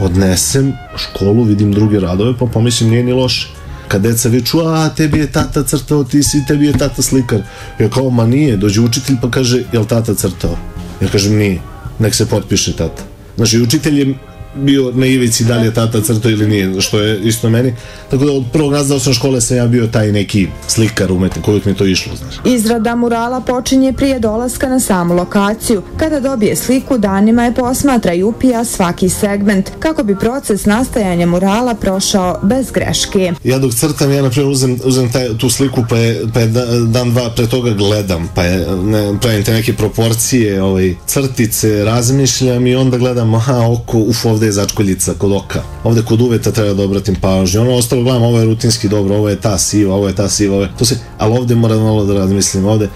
[0.00, 3.48] Odnesem školu, vidim druge radove, pa pomislim nije ni loše.
[3.88, 7.42] Kad deca viču, a tebi je tata crtao, ti si, tebi je tata slikar.
[7.78, 10.69] Ja kao, ma nije, dođe učitelj pa kaže, jel tata crtao?
[11.00, 11.60] Ja kažem, nije,
[11.98, 13.02] nek se potpiše tata.
[13.36, 14.14] Znači, učitelj je
[14.54, 17.74] bio na ivici da li je tata crtao ili nije, što je isto meni.
[18.10, 21.64] Tako da od prvog razreda osnovne škole sam ja bio taj neki slikar umetnik, uvijek
[21.64, 22.34] mi to išlo, znaš.
[22.44, 25.82] Izrada murala počinje prije dolaska na samu lokaciju.
[25.96, 31.74] Kada dobije sliku, danima je posmatra i upija svaki segment, kako bi proces nastajanja murala
[31.74, 33.32] prošao bez greške.
[33.44, 36.46] Ja dok crtam, ja na primjer uzem, uzem taj, tu sliku pa je, pa je
[36.46, 41.84] da- dan, dva pre toga gledam, pa je, ne, pravim te neke proporcije, ovaj, crtice,
[41.84, 45.62] razmišljam i onda gledam, aha, oko, uf, ovde je začkoljica kod oka.
[45.84, 47.60] Ovde kod uveta treba da obratim pažnju.
[47.60, 50.54] Ono ostalo gledam, ovo je rutinski dobro, ovo je ta siva, ovo je ta siva,
[50.54, 52.88] ovo je, to se, ali ovde moram malo da razmislim, ovde,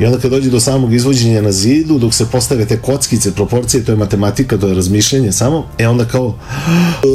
[0.00, 3.84] I onda kad dođe do samog izvođenja na zidu, dok se postave te kockice, proporcije,
[3.84, 6.34] to je matematika, to je razmišljanje samo, e onda kao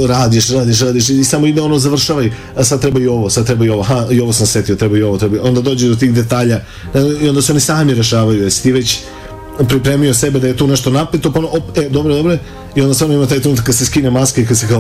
[0.08, 3.66] radiš, radiš, radiš i samo ide ono završavaj, a sad treba i ovo, sad treba
[3.66, 5.40] i ovo, ha, i ovo sam setio, treba i ovo, treba i...
[5.40, 6.62] onda dođe do tih detalja
[7.22, 9.00] i onda se oni sami rešavaju, jesi ti već
[9.70, 12.38] pripremio sebe da je tu nešto napeto, pa ono, op, e, dobro, dobro,
[12.76, 14.80] i onda samo ima taj trenutak kad se skine maska i kad se kao,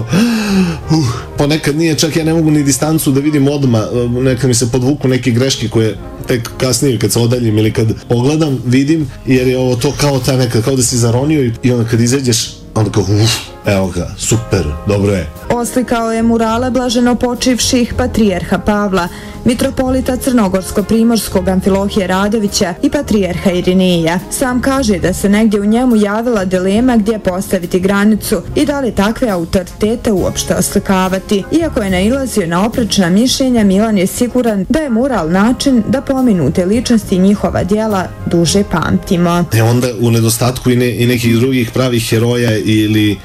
[0.91, 1.05] uh,
[1.37, 5.07] ponekad nije, čak ja ne mogu ni distancu da vidim odma, nekad mi se podvuku
[5.07, 5.97] neke greške koje
[6.27, 10.37] tek kasnije kad se odaljim ili kad pogledam, vidim, jer je ovo to kao ta
[10.37, 14.07] nekad, kao da si zaronio i, i onda kad izađeš onda kao, uf, evo ga,
[14.17, 15.29] super, dobro je.
[15.49, 19.07] Oslikao je murale blaženo počivših patrijerha Pavla,
[19.45, 24.19] mitropolita Crnogorsko-Primorskog Amfilohije Radovića i patrijerha Irinija.
[24.31, 28.91] Sam kaže da se negdje u njemu javila dilema gdje postaviti granicu i da li
[28.91, 31.43] takve autoritete uopšte oslikavati.
[31.51, 36.65] Iako je nailazio na oprečna mišljenja, Milan je siguran da je mural način da pominute
[36.65, 39.45] ličnosti i njihova dijela duže pamtimo.
[39.53, 43.17] E onda u nedostatku i, ne, i nekih drugih pravih heroja ili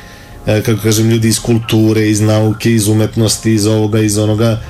[0.44, 4.60] kako kažem, ljudi iz kulture, iz nauke, iz umetnosti, iz ovoga, iz onoga,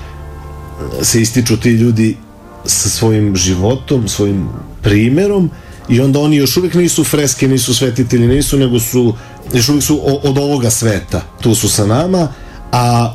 [1.02, 2.16] se ističu ti ljudi
[2.64, 4.48] sa svojim životom, svojim
[4.82, 5.50] primerom
[5.88, 9.14] i onda oni još uvijek nisu freske, nisu svetitelji, nisu, nego su,
[9.52, 11.22] još uvijek su od ovoga sveta.
[11.40, 12.28] Tu su sa nama,
[12.72, 13.14] a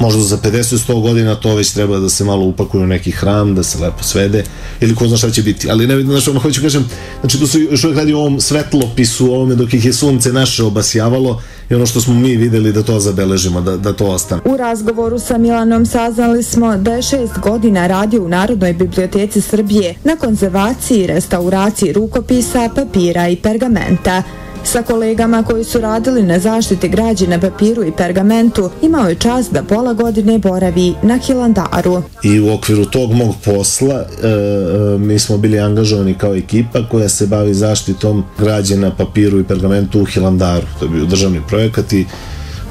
[0.00, 3.62] možda za 50-100 godina to već treba da se malo upakuje u neki hram, da
[3.62, 4.44] se lepo svede
[4.80, 5.70] ili ko zna šta će biti.
[5.70, 6.88] Ali ne vidim, znači ono hoću kažem,
[7.20, 10.64] znači tu se još uvijek radi o ovom svetlopisu, ovome dok ih je sunce naše
[10.64, 14.42] obasjavalo i ono što smo mi videli da to zabeležimo, da, da to ostane.
[14.44, 19.94] U razgovoru sa Milanom saznali smo da je šest godina radio u Narodnoj biblioteci Srbije
[20.04, 24.22] na konzervaciji i restauraciji rukopisa, papira i pergamenta.
[24.66, 29.52] Sa kolegama koji su radili na zaštiti građe na papiru i pergamentu imao je čast
[29.52, 32.02] da pola godine boravi na Hilandaru.
[32.22, 37.08] I u okviru tog mog posla e, e, mi smo bili angažovani kao ekipa koja
[37.08, 40.66] se bavi zaštitom građe na papiru i pergamentu u Hilandaru.
[40.78, 42.06] To je bio državni projekat i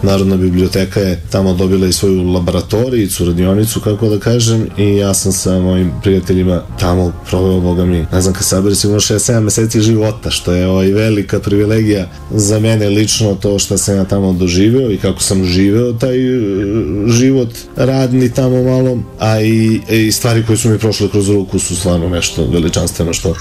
[0.06, 5.32] Narodna biblioteka je tamo dobila i svoju laboratorijicu, radionicu, kako da kažem, i ja sam
[5.32, 10.32] sa mojim prijateljima tamo proveo, boga mi, ne znam, kad sabere sigurno 6-7 meseci života,
[10.32, 14.98] što je ovaj velika privilegija za mene lično to što sam ja tamo doživeo i
[14.98, 16.40] kako sam živeo taj e,
[17.08, 21.76] život radni tamo malo, a i, i stvari koje su mi prošle kroz ruku su
[21.76, 23.36] stvarno nešto veličanstveno što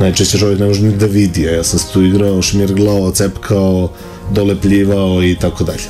[0.00, 3.90] najčešće čovjek ne može ni da vidi, ja sam se tu igrao, šmirglao, cepkao,
[4.32, 5.82] dolepljivao i tako dalje.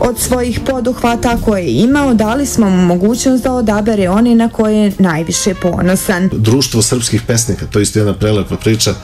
[0.00, 4.76] Od svojih poduhvata koje je imao, dali smo mu mogućnost da odabere oni na koje
[4.76, 6.30] je najviše ponosan.
[6.32, 8.94] Društvo srpskih pesnika, to je isto jedna prelepa priča,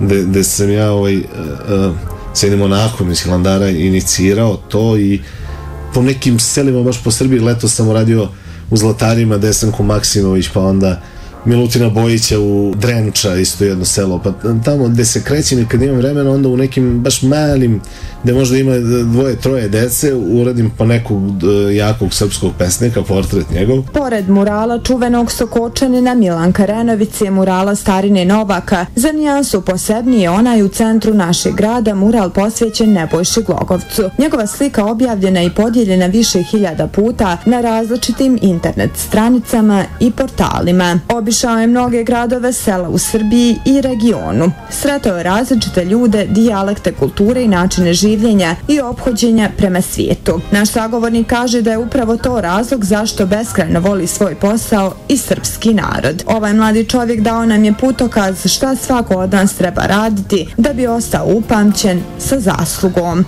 [0.00, 1.96] gde, gde sam ja ovaj, uh, uh,
[2.34, 5.20] s jednim monahom iz Hilandara inicirao to i
[5.94, 8.28] po nekim selima baš po Srbiji leto sam uradio
[8.70, 11.00] u Zlatarima Desanku Maksimović pa onda
[11.44, 14.32] Milutina Bojića u Drenča, isto jedno selo, pa
[14.64, 17.80] tamo gde se krećem i kad imam vremena, onda u nekim baš malim,
[18.22, 18.72] gde možda ima
[19.04, 23.82] dvoje, troje dece, uradim po nekog e, jakog srpskog pesnika, portret njegov.
[23.92, 28.86] Pored murala čuvenog Sokočanina Milanka Renović je murala Starine Novaka.
[28.96, 34.10] Za nijansu posebnije onaj u centru našeg grada mural posvećen Nebojši Glogovcu.
[34.18, 41.00] Njegova slika objavljena i podijeljena više hiljada puta na različitim internet stranicama i portalima.
[41.08, 44.52] Obi obišao je mnoge gradove, sela u Srbiji i regionu.
[44.70, 50.40] Sretao je različite ljude, dijalekte, kulture i načine življenja i ophođenja prema svijetu.
[50.50, 55.74] Naš sagovornik kaže da je upravo to razlog zašto beskrajno voli svoj posao i srpski
[55.74, 56.22] narod.
[56.26, 60.86] Ovaj mladi čovjek dao nam je putokaz šta svako od nas treba raditi da bi
[60.86, 63.24] ostao upamćen sa zaslugom.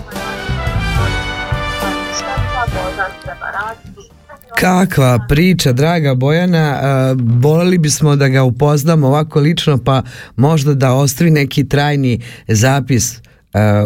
[4.60, 6.80] Kakva priča, draga Bojana,
[7.40, 10.02] voleli bismo da ga upoznamo ovako lično, pa
[10.36, 13.20] možda da ostavi neki trajni zapis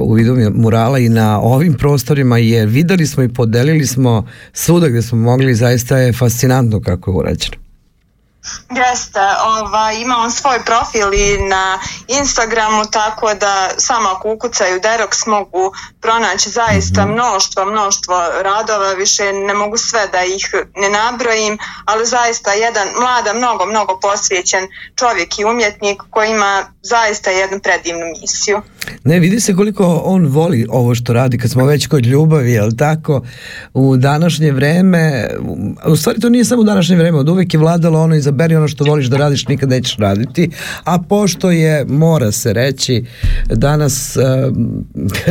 [0.00, 5.02] u vidu murala i na ovim prostorima, jer videli smo i podelili smo svuda gde
[5.02, 7.67] smo mogli, zaista je fascinantno kako je urađeno.
[8.70, 9.20] Jeste,
[9.60, 11.78] ova, ima on svoj profil i na
[12.20, 17.12] Instagramu, tako da samo ako ukucaju Derox mogu pronaći zaista -hmm.
[17.12, 20.44] mnoštvo, mnoštvo radova, više ne mogu sve da ih
[20.76, 24.64] ne nabrojim, ali zaista jedan mlada, mnogo, mnogo posvećen
[24.94, 28.62] čovjek i umjetnik koji ima zaista jednu predivnu misiju.
[29.04, 32.70] Ne, vidi se koliko on voli ovo što radi kad smo već kod ljubavi, jel
[32.78, 33.22] tako?
[33.74, 35.30] U današnje vreme,
[35.86, 38.68] u stvari to nije samo u današnje vreme, od uvek je vladalo ono izaberi ono
[38.68, 40.50] što voliš da radiš, nikad nećeš raditi,
[40.84, 43.04] a pošto je, mora se reći,
[43.46, 44.56] danas uh,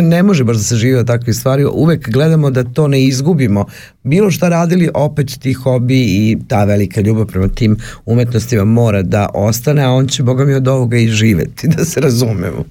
[0.04, 3.66] ne može baš da se žive takve stvari, uvek gledamo da to ne izgubimo.
[4.04, 9.30] Bilo šta radili, opet ti hobi i ta velika ljubav prema tim umetnostima mora da
[9.34, 12.66] ostane, a on će, boga mi, od ovoga i živeti, da se razumemo.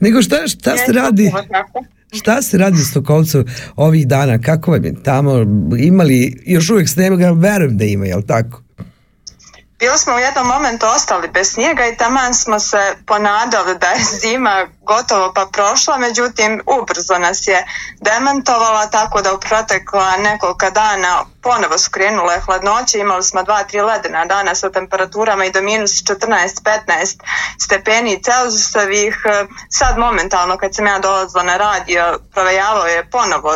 [0.00, 1.30] Nego šta, šta se radi?
[2.12, 3.44] Šta se radi u Stokolcu
[3.76, 4.38] ovih dana?
[4.38, 5.32] Kako vam je tamo?
[5.78, 7.30] Imali još uvijek snega?
[7.30, 8.63] Verujem da ima, jel tako?
[9.84, 14.04] Bili smo u jednom momentu ostali bez snijega i taman smo se ponadali da je
[14.04, 17.66] zima gotovo pa prošla, međutim ubrzo nas je
[18.00, 23.80] demantovala tako da u protekla nekoliko dana ponovo su krenule hladnoće, imali smo dva, tri
[23.80, 27.20] ledena dana sa temperaturama i do minus 14-15
[27.60, 29.16] stepeni Celzusovih.
[29.68, 33.54] Sad momentalno kad sam ja dolazila na radio provejavao je ponovo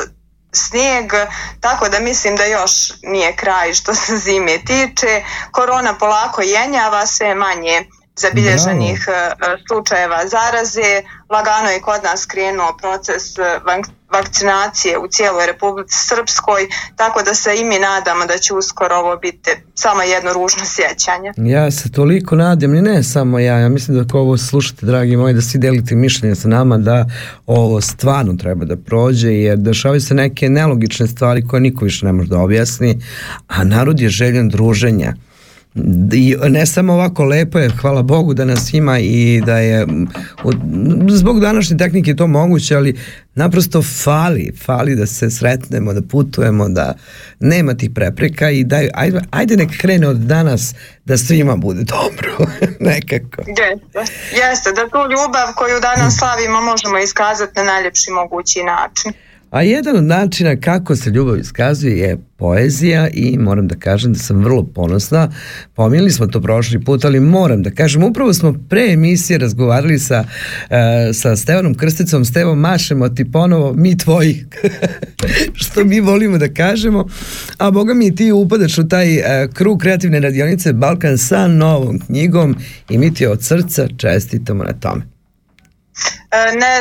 [0.58, 1.12] snijeg,
[1.60, 5.24] tako da mislim da još nije kraj što se zime tiče.
[5.50, 7.84] Korona polako jenjava, sve manje
[8.18, 9.54] zabilježenih Bravo.
[9.54, 10.90] E, slučajeva zaraze.
[11.30, 13.42] Lagano je kod nas krenuo proces e,
[14.12, 16.62] vakcinacije u cijeloj Republici Srpskoj,
[16.96, 21.32] tako da se i mi nadamo da će uskoro ovo biti samo jedno ružno sjećanje.
[21.36, 25.16] Ja se toliko nadam, i ne samo ja, ja mislim da ako ovo slušate, dragi
[25.16, 27.06] moji, da svi delite mišljenje sa nama da
[27.46, 32.12] ovo stvarno treba da prođe, jer dešavaju se neke nelogične stvari koje niko više ne
[32.12, 33.02] može da objasni,
[33.48, 35.14] a narod je željen druženja
[36.12, 39.86] i ne samo ovako lepo je, hvala Bogu da nas ima i da je
[41.08, 42.98] zbog današnje tehnike to moguće, ali
[43.34, 46.94] naprosto fali, fali da se sretnemo, da putujemo, da
[47.40, 50.74] nema tih prepreka i da ajde, ajde nek krene od danas
[51.04, 52.36] da svima bude dobro,
[52.90, 53.42] nekako.
[53.46, 59.12] Jeste, jeste, da tu ljubav koju danas slavimo možemo iskazati na najljepši mogući način.
[59.50, 64.18] A jedan od načina kako se ljubav iskazuje je poezija i moram da kažem da
[64.18, 65.30] sam vrlo ponosna.
[65.74, 70.24] Pominjali smo to prošli put, ali moram da kažem, upravo smo pre emisije razgovarali sa,
[70.24, 70.76] uh,
[71.14, 72.24] sa Stevanom Krsticom.
[72.24, 74.44] Stevo, mašemo ti ponovo, mi tvoji,
[75.60, 77.06] što mi volimo da kažemo.
[77.58, 79.24] A boga mi ti upadaš u taj uh,
[79.54, 82.56] krug kreativne radionice Balkan sa novom knjigom
[82.90, 85.17] i mi ti od srca čestitamo na tome.
[86.30, 86.80] E, ne,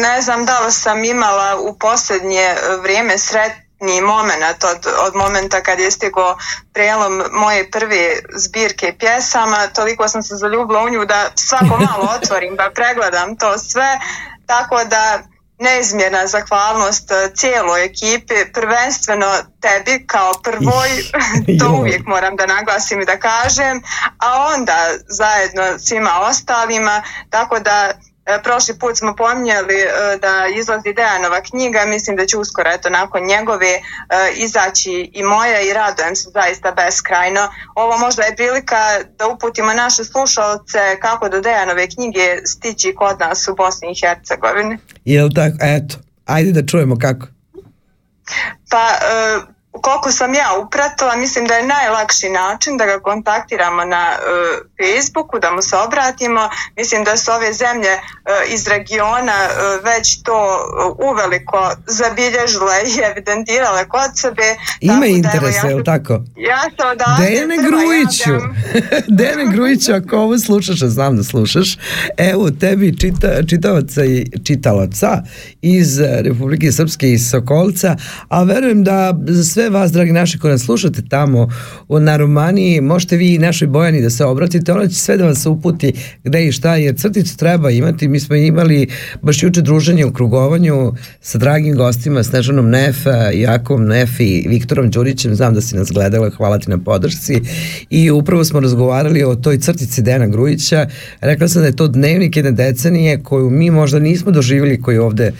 [0.00, 5.80] ne znam da li sam imala u posljednje vrijeme sretni moment od, od momenta kad
[5.80, 6.36] je stigo
[6.72, 12.56] prelom moje prve zbirke pjesama, toliko sam se zaljubila u nju da svako malo otvorim
[12.56, 13.98] pa pregledam to sve,
[14.46, 15.22] tako da
[15.58, 19.26] neizmjerna zahvalnost e, cijeloj ekipi, prvenstveno
[19.60, 20.88] tebi kao prvoj,
[21.60, 23.82] to uvijek moram da naglasim i da kažem,
[24.18, 27.92] a onda zajedno svima ostalima, tako da
[28.42, 29.88] prošli put smo pominjali e,
[30.22, 33.80] da izlazi Dejanova knjiga, mislim da će uskoro eto nakon njegove e,
[34.36, 37.48] izaći i moja i radujem se zaista beskrajno.
[37.74, 38.80] Ovo možda je prilika
[39.18, 44.78] da uputimo naše slušalce kako do Dejanove knjige stići kod nas u Bosni i Hercegovini.
[45.04, 45.56] Jel tako?
[45.60, 47.26] Eto, ajde da čujemo kako.
[48.70, 48.84] Pa,
[49.82, 54.18] koliko sam ja upratila, mislim da je najlakši način da ga kontaktiramo na uh,
[54.78, 56.48] Facebooku, da mu se obratimo.
[56.76, 60.38] Mislim da su ove zemlje uh, iz regiona uh, već to
[61.10, 64.56] uveliko zabilježile i evidentirale kod sebe.
[64.80, 66.12] Ima interese, je li tako?
[66.36, 68.34] Ja se odavde Dejane Grujiću,
[69.18, 71.78] Dejane Grujiću, ako ovo slušaš, a znam da slušaš,
[72.16, 75.22] evo tebi čita, čitavaca i čitalaca
[75.62, 77.96] iz Republike Srpske i Sokolca,
[78.28, 81.48] a verujem da za vas, dragi naši koji nas slušate tamo
[81.88, 85.24] u, na Romaniji, možete vi i našoj Bojani da se obratite, ona će sve da
[85.24, 85.92] vas uputi
[86.24, 88.08] gde i šta, jer crticu treba imati.
[88.08, 88.88] Mi smo imali
[89.22, 95.34] baš juče druženje u krugovanju sa dragim gostima, Snežanom Nefa, Jakovom Nef i Viktorom Đurićem,
[95.34, 97.40] znam da si nas gledala, hvala ti na podršci
[97.90, 100.86] i upravo smo razgovarali o toj crtici Dena Grujića.
[101.20, 105.32] Rekla sam da je to dnevnik jedne decenije koju mi možda nismo doživjeli koji ovde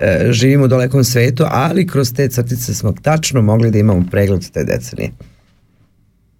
[0.00, 4.50] e, živimo u dalekom svetu, ali kroz te crtice smo tačno mogli da imamo pregled
[4.52, 5.10] te decenije.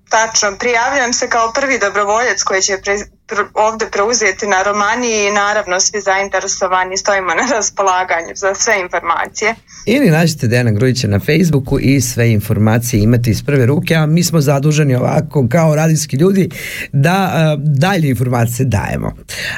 [0.09, 3.16] Tačno, prijavljujem se kao prvi dobrovoljac koji će pre, pr,
[3.55, 9.55] ovde preuzeti na romaniji i naravno svi zainteresovani stojimo na raspolaganju za sve informacije.
[9.87, 14.25] Ili nađete Dejana Grujića na Facebooku i sve informacije imate iz prve ruke, a mi
[14.25, 16.49] smo zaduženi ovako kao radijski ljudi
[16.93, 19.13] da uh, dalje informacije dajemo.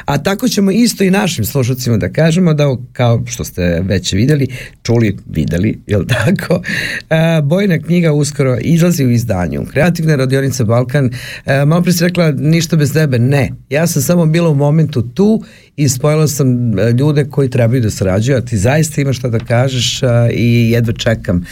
[0.05, 4.47] A tako ćemo isto i našim slušacima da kažemo da kao što ste već videli,
[4.83, 6.53] čuli, videli, jel tako?
[6.53, 9.65] Uh, Bojna knjiga uskoro izlazi u izdanju.
[9.71, 11.05] Kreativna radionica Balkan.
[11.05, 13.19] Uh, malo pre si rekla ništa bez tebe.
[13.19, 15.43] Ne, Ja sam samo bila u momentu tu
[15.75, 19.39] i spojila sam e, ljude koji trebaju da sarađuju, a ti zaista imaš šta da
[19.39, 21.45] kažeš a, i jedva čekam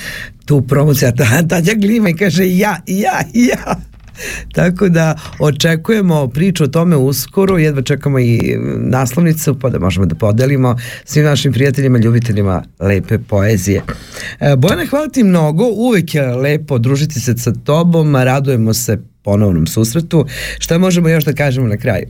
[0.46, 1.10] tu promociju.
[1.38, 3.76] A Tanja glima i kaže ja, ja, ja.
[4.54, 10.16] Tako da očekujemo priču o tome uskoro, jedva čekamo i naslovnicu pa da možemo da
[10.16, 13.82] podelimo svim našim prijateljima, ljubiteljima lepe poezije.
[14.40, 18.98] E, Bojana, hvala ti mnogo, uvek je lepo družiti se sa tobom, radujemo se
[19.28, 20.26] ponovnom susretu.
[20.60, 22.08] Šta možemo još da kažemo na kraju?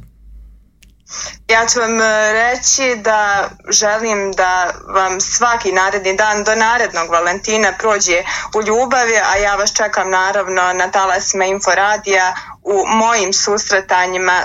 [1.53, 2.05] Ja ću vam e,
[2.41, 3.49] reći da
[3.82, 4.51] želim da
[4.97, 8.18] vam svaki naredni dan do narednog Valentina prođe
[8.57, 14.38] u ljubavi, a ja vas čekam naravno na talasima Inforadija u mojim susretanjima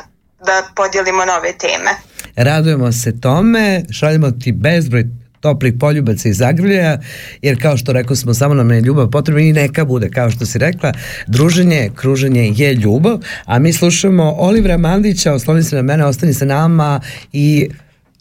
[0.47, 1.91] da podijelimo nove teme.
[2.37, 5.05] Radujemo se tome, šaljemo ti bezbroj
[5.43, 6.99] toplih poljubaca i zagrljaja,
[7.43, 10.47] jer kao što rekao smo, samo nam je ljubav potrebna i neka bude, kao što
[10.47, 10.93] si rekla,
[11.27, 16.47] druženje, kruženje je ljubav, a mi slušamo Olivera Mandića, osloni se na mene, ostani se
[16.47, 17.01] nama
[17.33, 17.69] i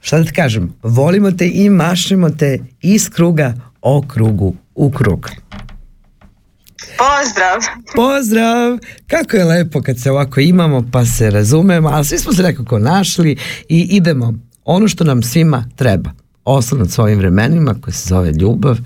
[0.02, 5.30] šta da ti kažem, volimo te i mašimo te iz kruga o krugu u krug.
[6.98, 7.60] Pozdrav!
[7.96, 8.78] Pozdrav!
[9.08, 12.80] Kako je lepo kad se ovako imamo pa se razumemo, ali svi smo se nekako
[12.80, 13.38] našli
[13.70, 14.34] i idemo
[14.66, 18.78] ono što nam svima treba oslanat svojim vremenima koje se zove ljubav,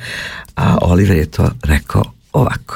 [0.55, 2.03] a Oliver je to rekao
[2.33, 2.75] ovako.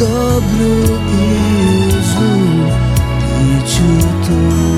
[0.00, 2.16] W i Z
[3.40, 3.82] i czy
[4.26, 4.69] to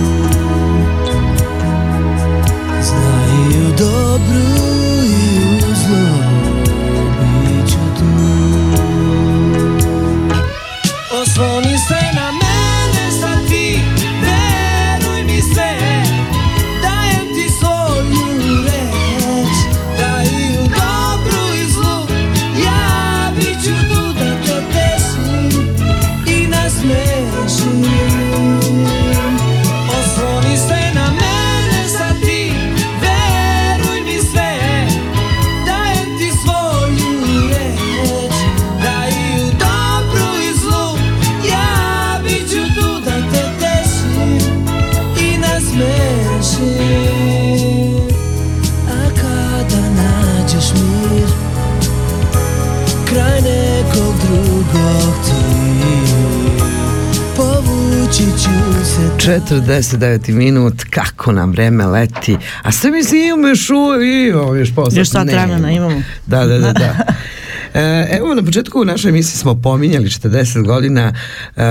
[59.61, 64.75] 49 minut, kako nam vreme leti, a sve mi se imamo još uvijek, imamo još
[64.75, 64.99] posle.
[64.99, 66.03] Još sat vremena imamo.
[66.27, 66.95] Da, da, da, da.
[67.75, 71.13] E, evo na početku u našoj emisiji smo pominjali 40 godina
[71.57, 71.63] e,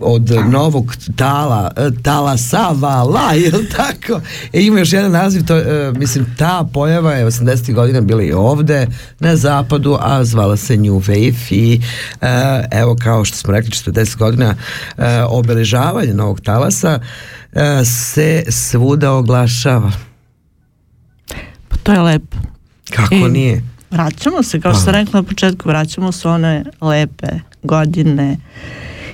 [0.00, 4.20] od novog tala, e, tala Savala, je li tako?
[4.52, 5.54] E, ima još jedan naziv, to,
[5.92, 7.74] mislim, ta pojava je 80.
[7.74, 8.86] godina bila i ovde
[9.20, 11.80] na zapadu, a zvala se New Wave i
[12.70, 14.54] evo kao što smo rekli 40 godina
[15.28, 17.00] obeležavanje novog talasa
[17.84, 19.92] se svuda oglašava.
[21.68, 22.36] Pa to je lepo.
[22.90, 23.69] Kako I, nije?
[23.90, 27.28] Vraćamo se, kao što sam rekla na početku, vraćamo se one lepe
[27.62, 28.36] godine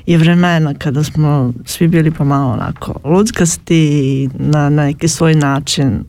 [0.07, 6.03] i vremena kada smo svi bili pomalo onako ludzkasti na, na neki svoj način e,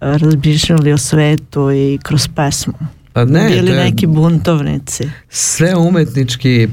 [0.00, 2.74] razmišljali o svetu i kroz pesmu.
[3.12, 5.10] Pa ne, bili neki buntovnici.
[5.28, 6.68] Sve umetnički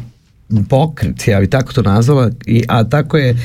[0.69, 3.35] pokret, ja bi tako to nazvala, i, a tako je e,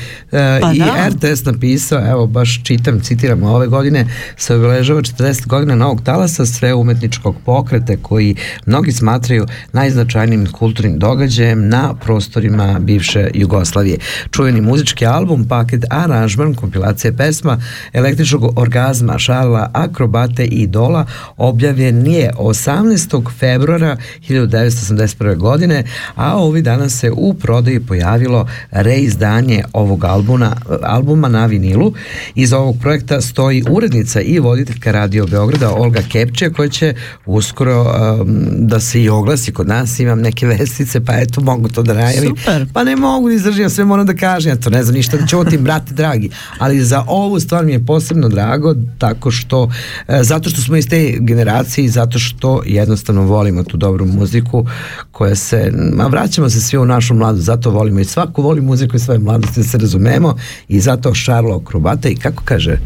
[0.61, 1.09] pa i da.
[1.09, 4.05] RTS napisao, evo baš čitam, citiram, ove godine
[4.37, 8.35] se obeležava 40 godina novog talasa sve umetničkog pokreta koji
[8.65, 13.97] mnogi smatraju najznačajnijim kulturnim događajem na prostorima bivše Jugoslavije.
[14.31, 17.61] Čuveni muzički album, paket aranžman, kompilacije pesma
[17.93, 21.05] električnog orgazma, šala, akrobate i idola
[21.37, 23.31] objavljen je 18.
[23.39, 23.97] februara
[24.29, 25.37] 1981.
[25.37, 25.83] godine,
[26.15, 31.93] a ovi danas se u prodaji pojavilo reizdanje ovog albuma, albuma na vinilu.
[32.35, 36.93] Iza ovog projekta stoji urednica i voditeljka Radio Beograda Olga Kepče koja će
[37.25, 39.99] uskoro um, da se i oglasi kod nas.
[39.99, 42.35] Imam neke vestice pa eto mogu to da najavim.
[42.37, 42.65] Super.
[42.73, 45.27] Pa ne mogu da izdržim, sve moram da kažem, ja to ne znam ništa da
[45.27, 46.29] ćutim, brate dragi.
[46.59, 49.71] Ali za ovu stvar mi je posebno drago tako što,
[50.07, 54.65] e, zato što smo iz te generacije i zato što jednostavno volimo tu dobru muziku
[55.11, 58.95] koja se, ma vraćamo se svi u našu mladu, zato volimo i svako voli muziku
[58.95, 60.35] i svoje mladosti, da se razumemo.
[60.67, 62.79] I zato Šarlo Akrobata i kako kaže,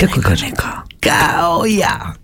[0.00, 2.14] kako kaže, kao, kao ja.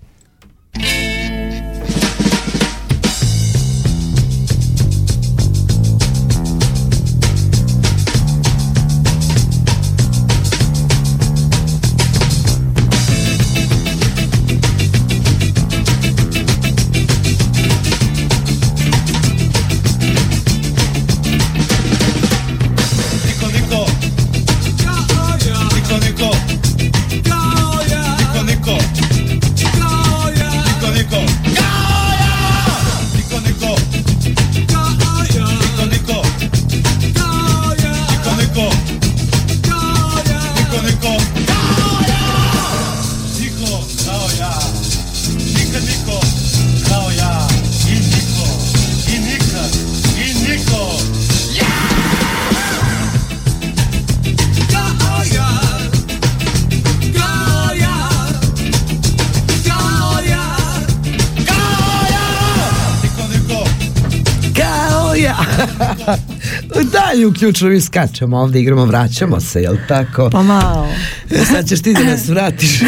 [67.22, 70.30] Dalje uključeno i skačemo ovde, igramo, vraćamo se, jel tako?
[70.30, 70.88] Pa malo.
[71.30, 72.80] E, Sad ćeš ti da nas vratiš.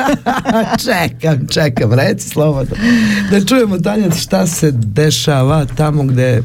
[0.84, 2.76] čekam, čekam, reci slobodno.
[3.30, 6.42] Da čujemo, Tanja, šta se dešava tamo gde...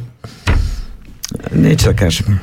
[1.55, 2.39] Neću da kažem.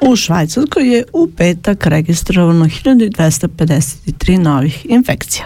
[0.00, 5.44] U Švajcarskoj je u petak registrovano 1253 novih infekcija.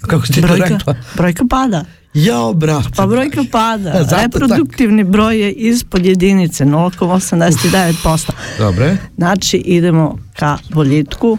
[0.00, 0.94] Kako si ti to Brojka, rekla?
[1.16, 1.84] brojka pada.
[2.14, 2.88] Jao, brate.
[2.96, 4.04] Pa brojka pada.
[4.04, 8.30] Zato Reproduktivni broj je ispod jedinice 0,89%.
[8.58, 8.96] Dobre.
[9.16, 11.38] Znači idemo ka boljitku,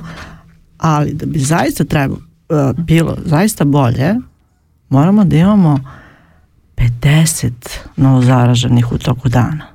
[0.77, 2.19] ali da bi zaista treba, uh,
[2.77, 4.15] bilo zaista bolje,
[4.89, 5.79] moramo da imamo
[6.75, 7.51] 50
[7.95, 9.72] novozaraženih u toku dana.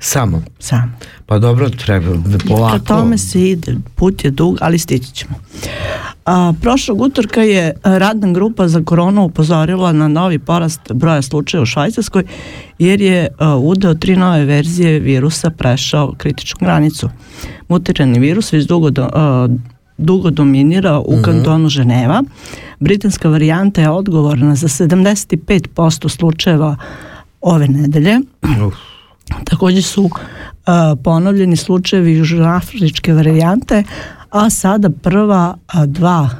[0.00, 0.42] Samo.
[0.58, 0.92] Samo.
[1.26, 2.78] Pa dobro, treba da polako.
[2.78, 5.34] ka tome se ide, put je dug, ali stići ćemo.
[6.26, 11.66] A, prošlog utorka je radna grupa za koronu upozorila na novi porast broja slučaja u
[11.66, 12.24] Švajcarskoj,
[12.78, 17.08] jer je a, udeo tri nove verzije virusa prešao kritičnu granicu.
[17.68, 19.48] Mutirani virus već dugo, do, a,
[19.98, 22.22] dugo dominira u kantonu Ženeva.
[22.80, 26.76] Britanska varijanta je odgovorna za 75% slučajeva
[27.40, 28.20] ove nedelje.
[28.66, 28.87] Uf.
[29.44, 30.10] Takođe su uh,
[31.04, 33.82] ponovljeni slučajevi južnoafričke varijante,
[34.30, 36.30] a sada prva a, dva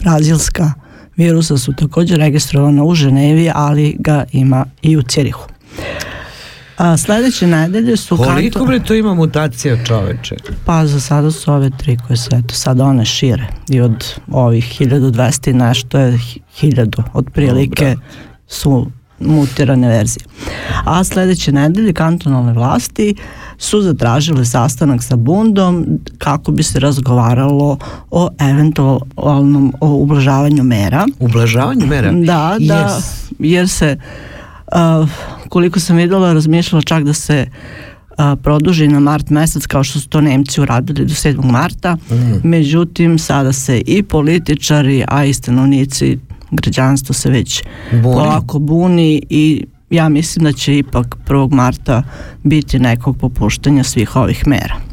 [0.00, 0.72] brazilska
[1.16, 5.46] virusa su takođe registrovana u Ženevi, ali ga ima i u Cirihu.
[6.76, 10.36] A, sledeće nedelje su Koliko kanton- bre to ima mutacija čoveče?
[10.64, 14.76] Pa za sada su ove tri koje se eto sad one šire i od ovih
[14.80, 17.96] 1200 i nešto je hi- 1000 otprilike
[18.46, 18.86] su
[19.26, 20.24] mutirane verzije.
[20.84, 23.14] A sledeće nedelje kantonalne vlasti
[23.58, 25.86] su zatražile sastanak sa Bundom
[26.18, 27.78] kako bi se razgovaralo
[28.10, 31.06] o eventualnom o ublažavanju mera.
[31.18, 32.12] Ublažavanje mera?
[32.12, 33.32] Da, da, Yes.
[33.38, 33.96] jer se
[34.72, 35.08] uh,
[35.48, 40.08] koliko sam videla razmišljala čak da se uh, produži na mart mesec kao što su
[40.08, 41.50] to Nemci uradili do 7.
[41.50, 41.96] marta.
[42.42, 46.18] Međutim, sada se i političari, a i stanovnici
[46.52, 48.02] građanstvo se već Buni.
[48.02, 51.52] polako buni i ja mislim da će ipak 1.
[51.52, 52.02] marta
[52.42, 54.92] biti nekog popuštanja svih ovih mera.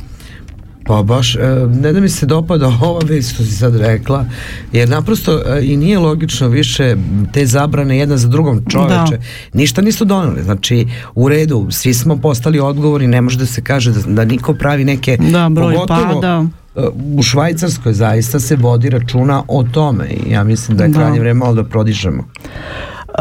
[0.89, 1.39] Pa baš, e,
[1.82, 4.26] ne da mi se dopada ova već što si sad rekla,
[4.74, 6.95] jer naprosto e, i nije logično više
[7.34, 9.18] te zabrane jedna za drugom čoveče.
[9.18, 9.24] Da.
[9.53, 13.91] Ništa nisu doneli, znači u redu, svi smo postali odgovorni, ne može da se kaže
[13.91, 16.45] da, da niko pravi neke, Da, broj pogotovo, pada.
[17.18, 21.00] U Švajcarskoj zaista se vodi računa o tome i ja mislim da je Da.
[21.00, 22.24] krajnje vreme malo da prodižemo.
[23.10, 23.16] Uh,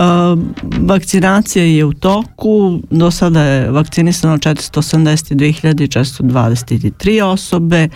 [0.81, 7.89] vakcinacija je u toku, do sada je vakcinisano 482.423 osobe,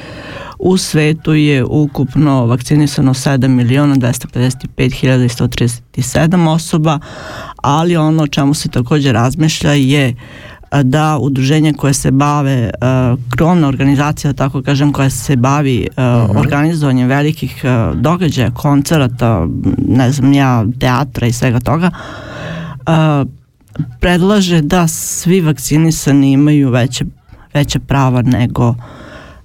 [0.59, 6.99] u svetu je ukupno vakcinisano 7 miliona 255.137 osoba,
[7.57, 10.13] ali ono čemu se takođe razmišlja je a,
[10.83, 12.71] da udruženje koje se bave,
[13.31, 17.65] krovna organizacija, da tako kažem, koja se bavi uh, organizovanjem velikih
[17.95, 19.47] događaja, koncerata,
[19.89, 21.91] ne znam ja, teatra i svega toga,
[24.01, 27.05] predlaže da svi vakcinisani imaju veće,
[27.55, 28.75] veće prava nego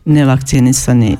[0.05, 1.17] nevakcinisani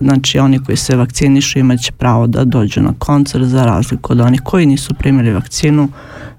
[0.00, 4.40] znači oni koji se vakcinišu imaće pravo da dođu na koncert za razliku od onih
[4.44, 5.88] koji nisu primili vakcinu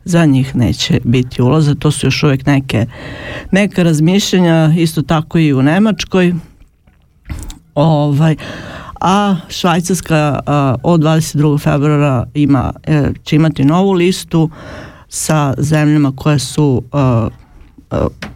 [0.05, 1.75] za njih neće biti ulaza.
[1.75, 2.85] To su još uvijek neke
[3.51, 6.33] neka razmišljanja isto tako i u Nemačkoj.
[7.75, 8.35] Ovaj
[9.03, 11.59] a Švajcarska a, od 22.
[11.59, 14.49] februara ima, e, će imati novu listu
[15.09, 17.27] sa zemljama koje su a,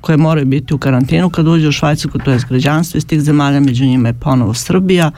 [0.01, 1.30] koje moraju biti u karantinu.
[1.30, 5.11] Kad uđe u Švajcarsku, to je građanstvo iz tih zemalja, među njima je ponovo Srbija.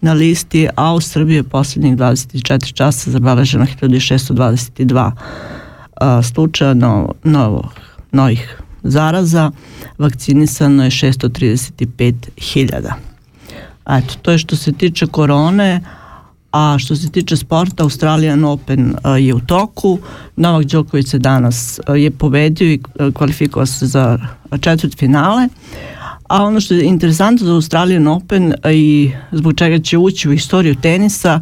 [0.00, 5.10] Na listi, a u Srbiji je posljednjih 24 časa zabeleženo 1622
[6.22, 7.70] slučaja novo, novo,
[8.12, 9.50] novih zaraza,
[9.98, 12.92] vakcinisano je 635.000.
[13.88, 15.80] Eto, to je što se tiče korone,
[16.52, 19.98] a što se tiče sporta, Australian Open je u toku.
[20.36, 22.80] Novak Đoković se danas je pobedio i
[23.14, 24.18] kvalifikovao se za
[24.60, 25.48] četvrt finale.
[26.28, 30.74] A ono što je interesantno za Australian Open i zbog čega će ući u istoriju
[30.74, 31.40] tenisa je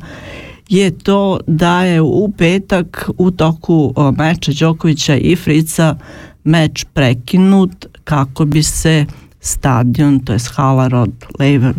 [0.90, 5.96] to da je u petak u toku meča Đokovića i Frica
[6.44, 9.06] meč prekinut kako bi se
[9.40, 11.74] stadion, to je hala Rod Laver,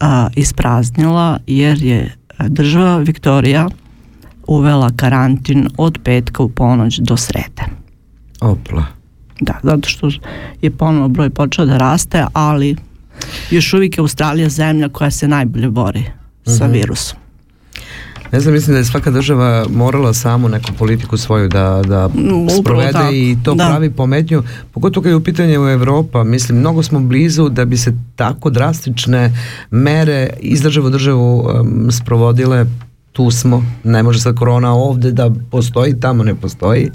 [0.00, 2.16] a, ispraznila jer je
[2.48, 3.68] država Viktorija
[4.46, 7.62] uvela karantin od petka u ponoć do srede.
[8.40, 8.84] Opla.
[9.40, 10.10] Da, zato što
[10.62, 12.76] je ponovo broj počeo da raste, ali
[13.50, 16.04] još uvijek je Australija zemlja koja se najbolje bori
[16.46, 16.72] sa mm -hmm.
[16.72, 17.18] virusom.
[18.32, 22.10] Ne znam, mislim da je svaka država morala samu neku politiku svoju da, da
[22.60, 23.12] sprovede tako.
[23.14, 23.66] i to da.
[23.66, 27.94] pravi pometnju, pogotovo kad je u pitanju Evropa, mislim, mnogo smo blizu da bi se
[28.16, 29.32] tako drastične
[29.70, 32.66] mere iz državu u državu um, sprovodile
[33.12, 36.90] tu smo, ne može sad korona ovde da postoji, tamo ne postoji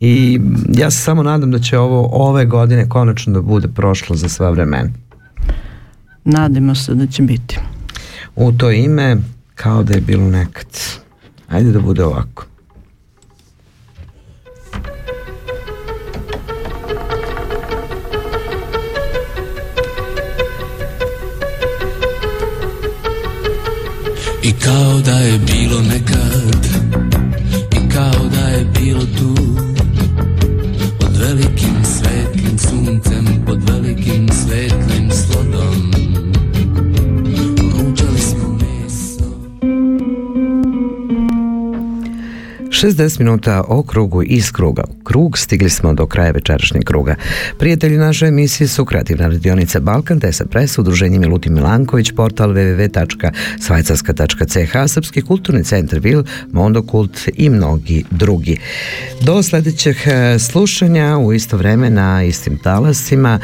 [0.00, 4.28] i ja se samo nadam da će ovo ove godine konačno da bude prošlo za
[4.28, 4.90] sva vremena.
[6.24, 7.58] Nadimo se da će biti.
[8.36, 9.16] U to ime
[9.54, 10.66] kao da je bilo nekad.
[11.48, 12.46] Ajde da bude ovako.
[24.42, 26.66] I kao da je bilo nekad
[27.72, 29.34] I kao da je bilo tu
[31.00, 36.11] Pod velikim svetlim suncem Pod velikim svetlim slodom
[42.82, 45.38] 60 minuta o krugu iz kruga krug.
[45.38, 47.14] Stigli smo do kraja večerašnjeg kruga.
[47.58, 55.22] Prijatelji naše emisije su kreativna radionica Balkan, Tesa Press, udruženje Miluti Milanković, portal www.svajcarska.ch, Srpski
[55.22, 58.58] kulturni centar Vil, Mondokult i mnogi drugi.
[59.20, 63.42] Do sledećeg e, slušanja u isto vreme na istim talasima, e,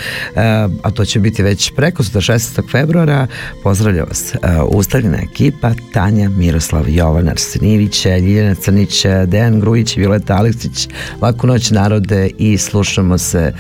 [0.83, 2.71] a to će biti već preko 16.
[2.71, 3.27] februara,
[3.63, 10.89] pozdravlja vas e, ustaljena ekipa Tanja, Miroslav, Jovan Arsenivić, Ljiljana Crnić, Dejan Grujić Violeta Aleksić.
[11.23, 13.53] Laku noć narode i slušamo se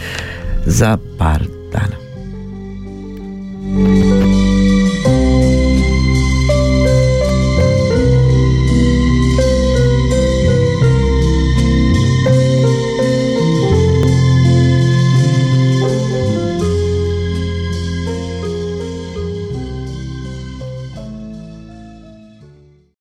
[0.66, 1.42] za par
[1.72, 1.96] dana.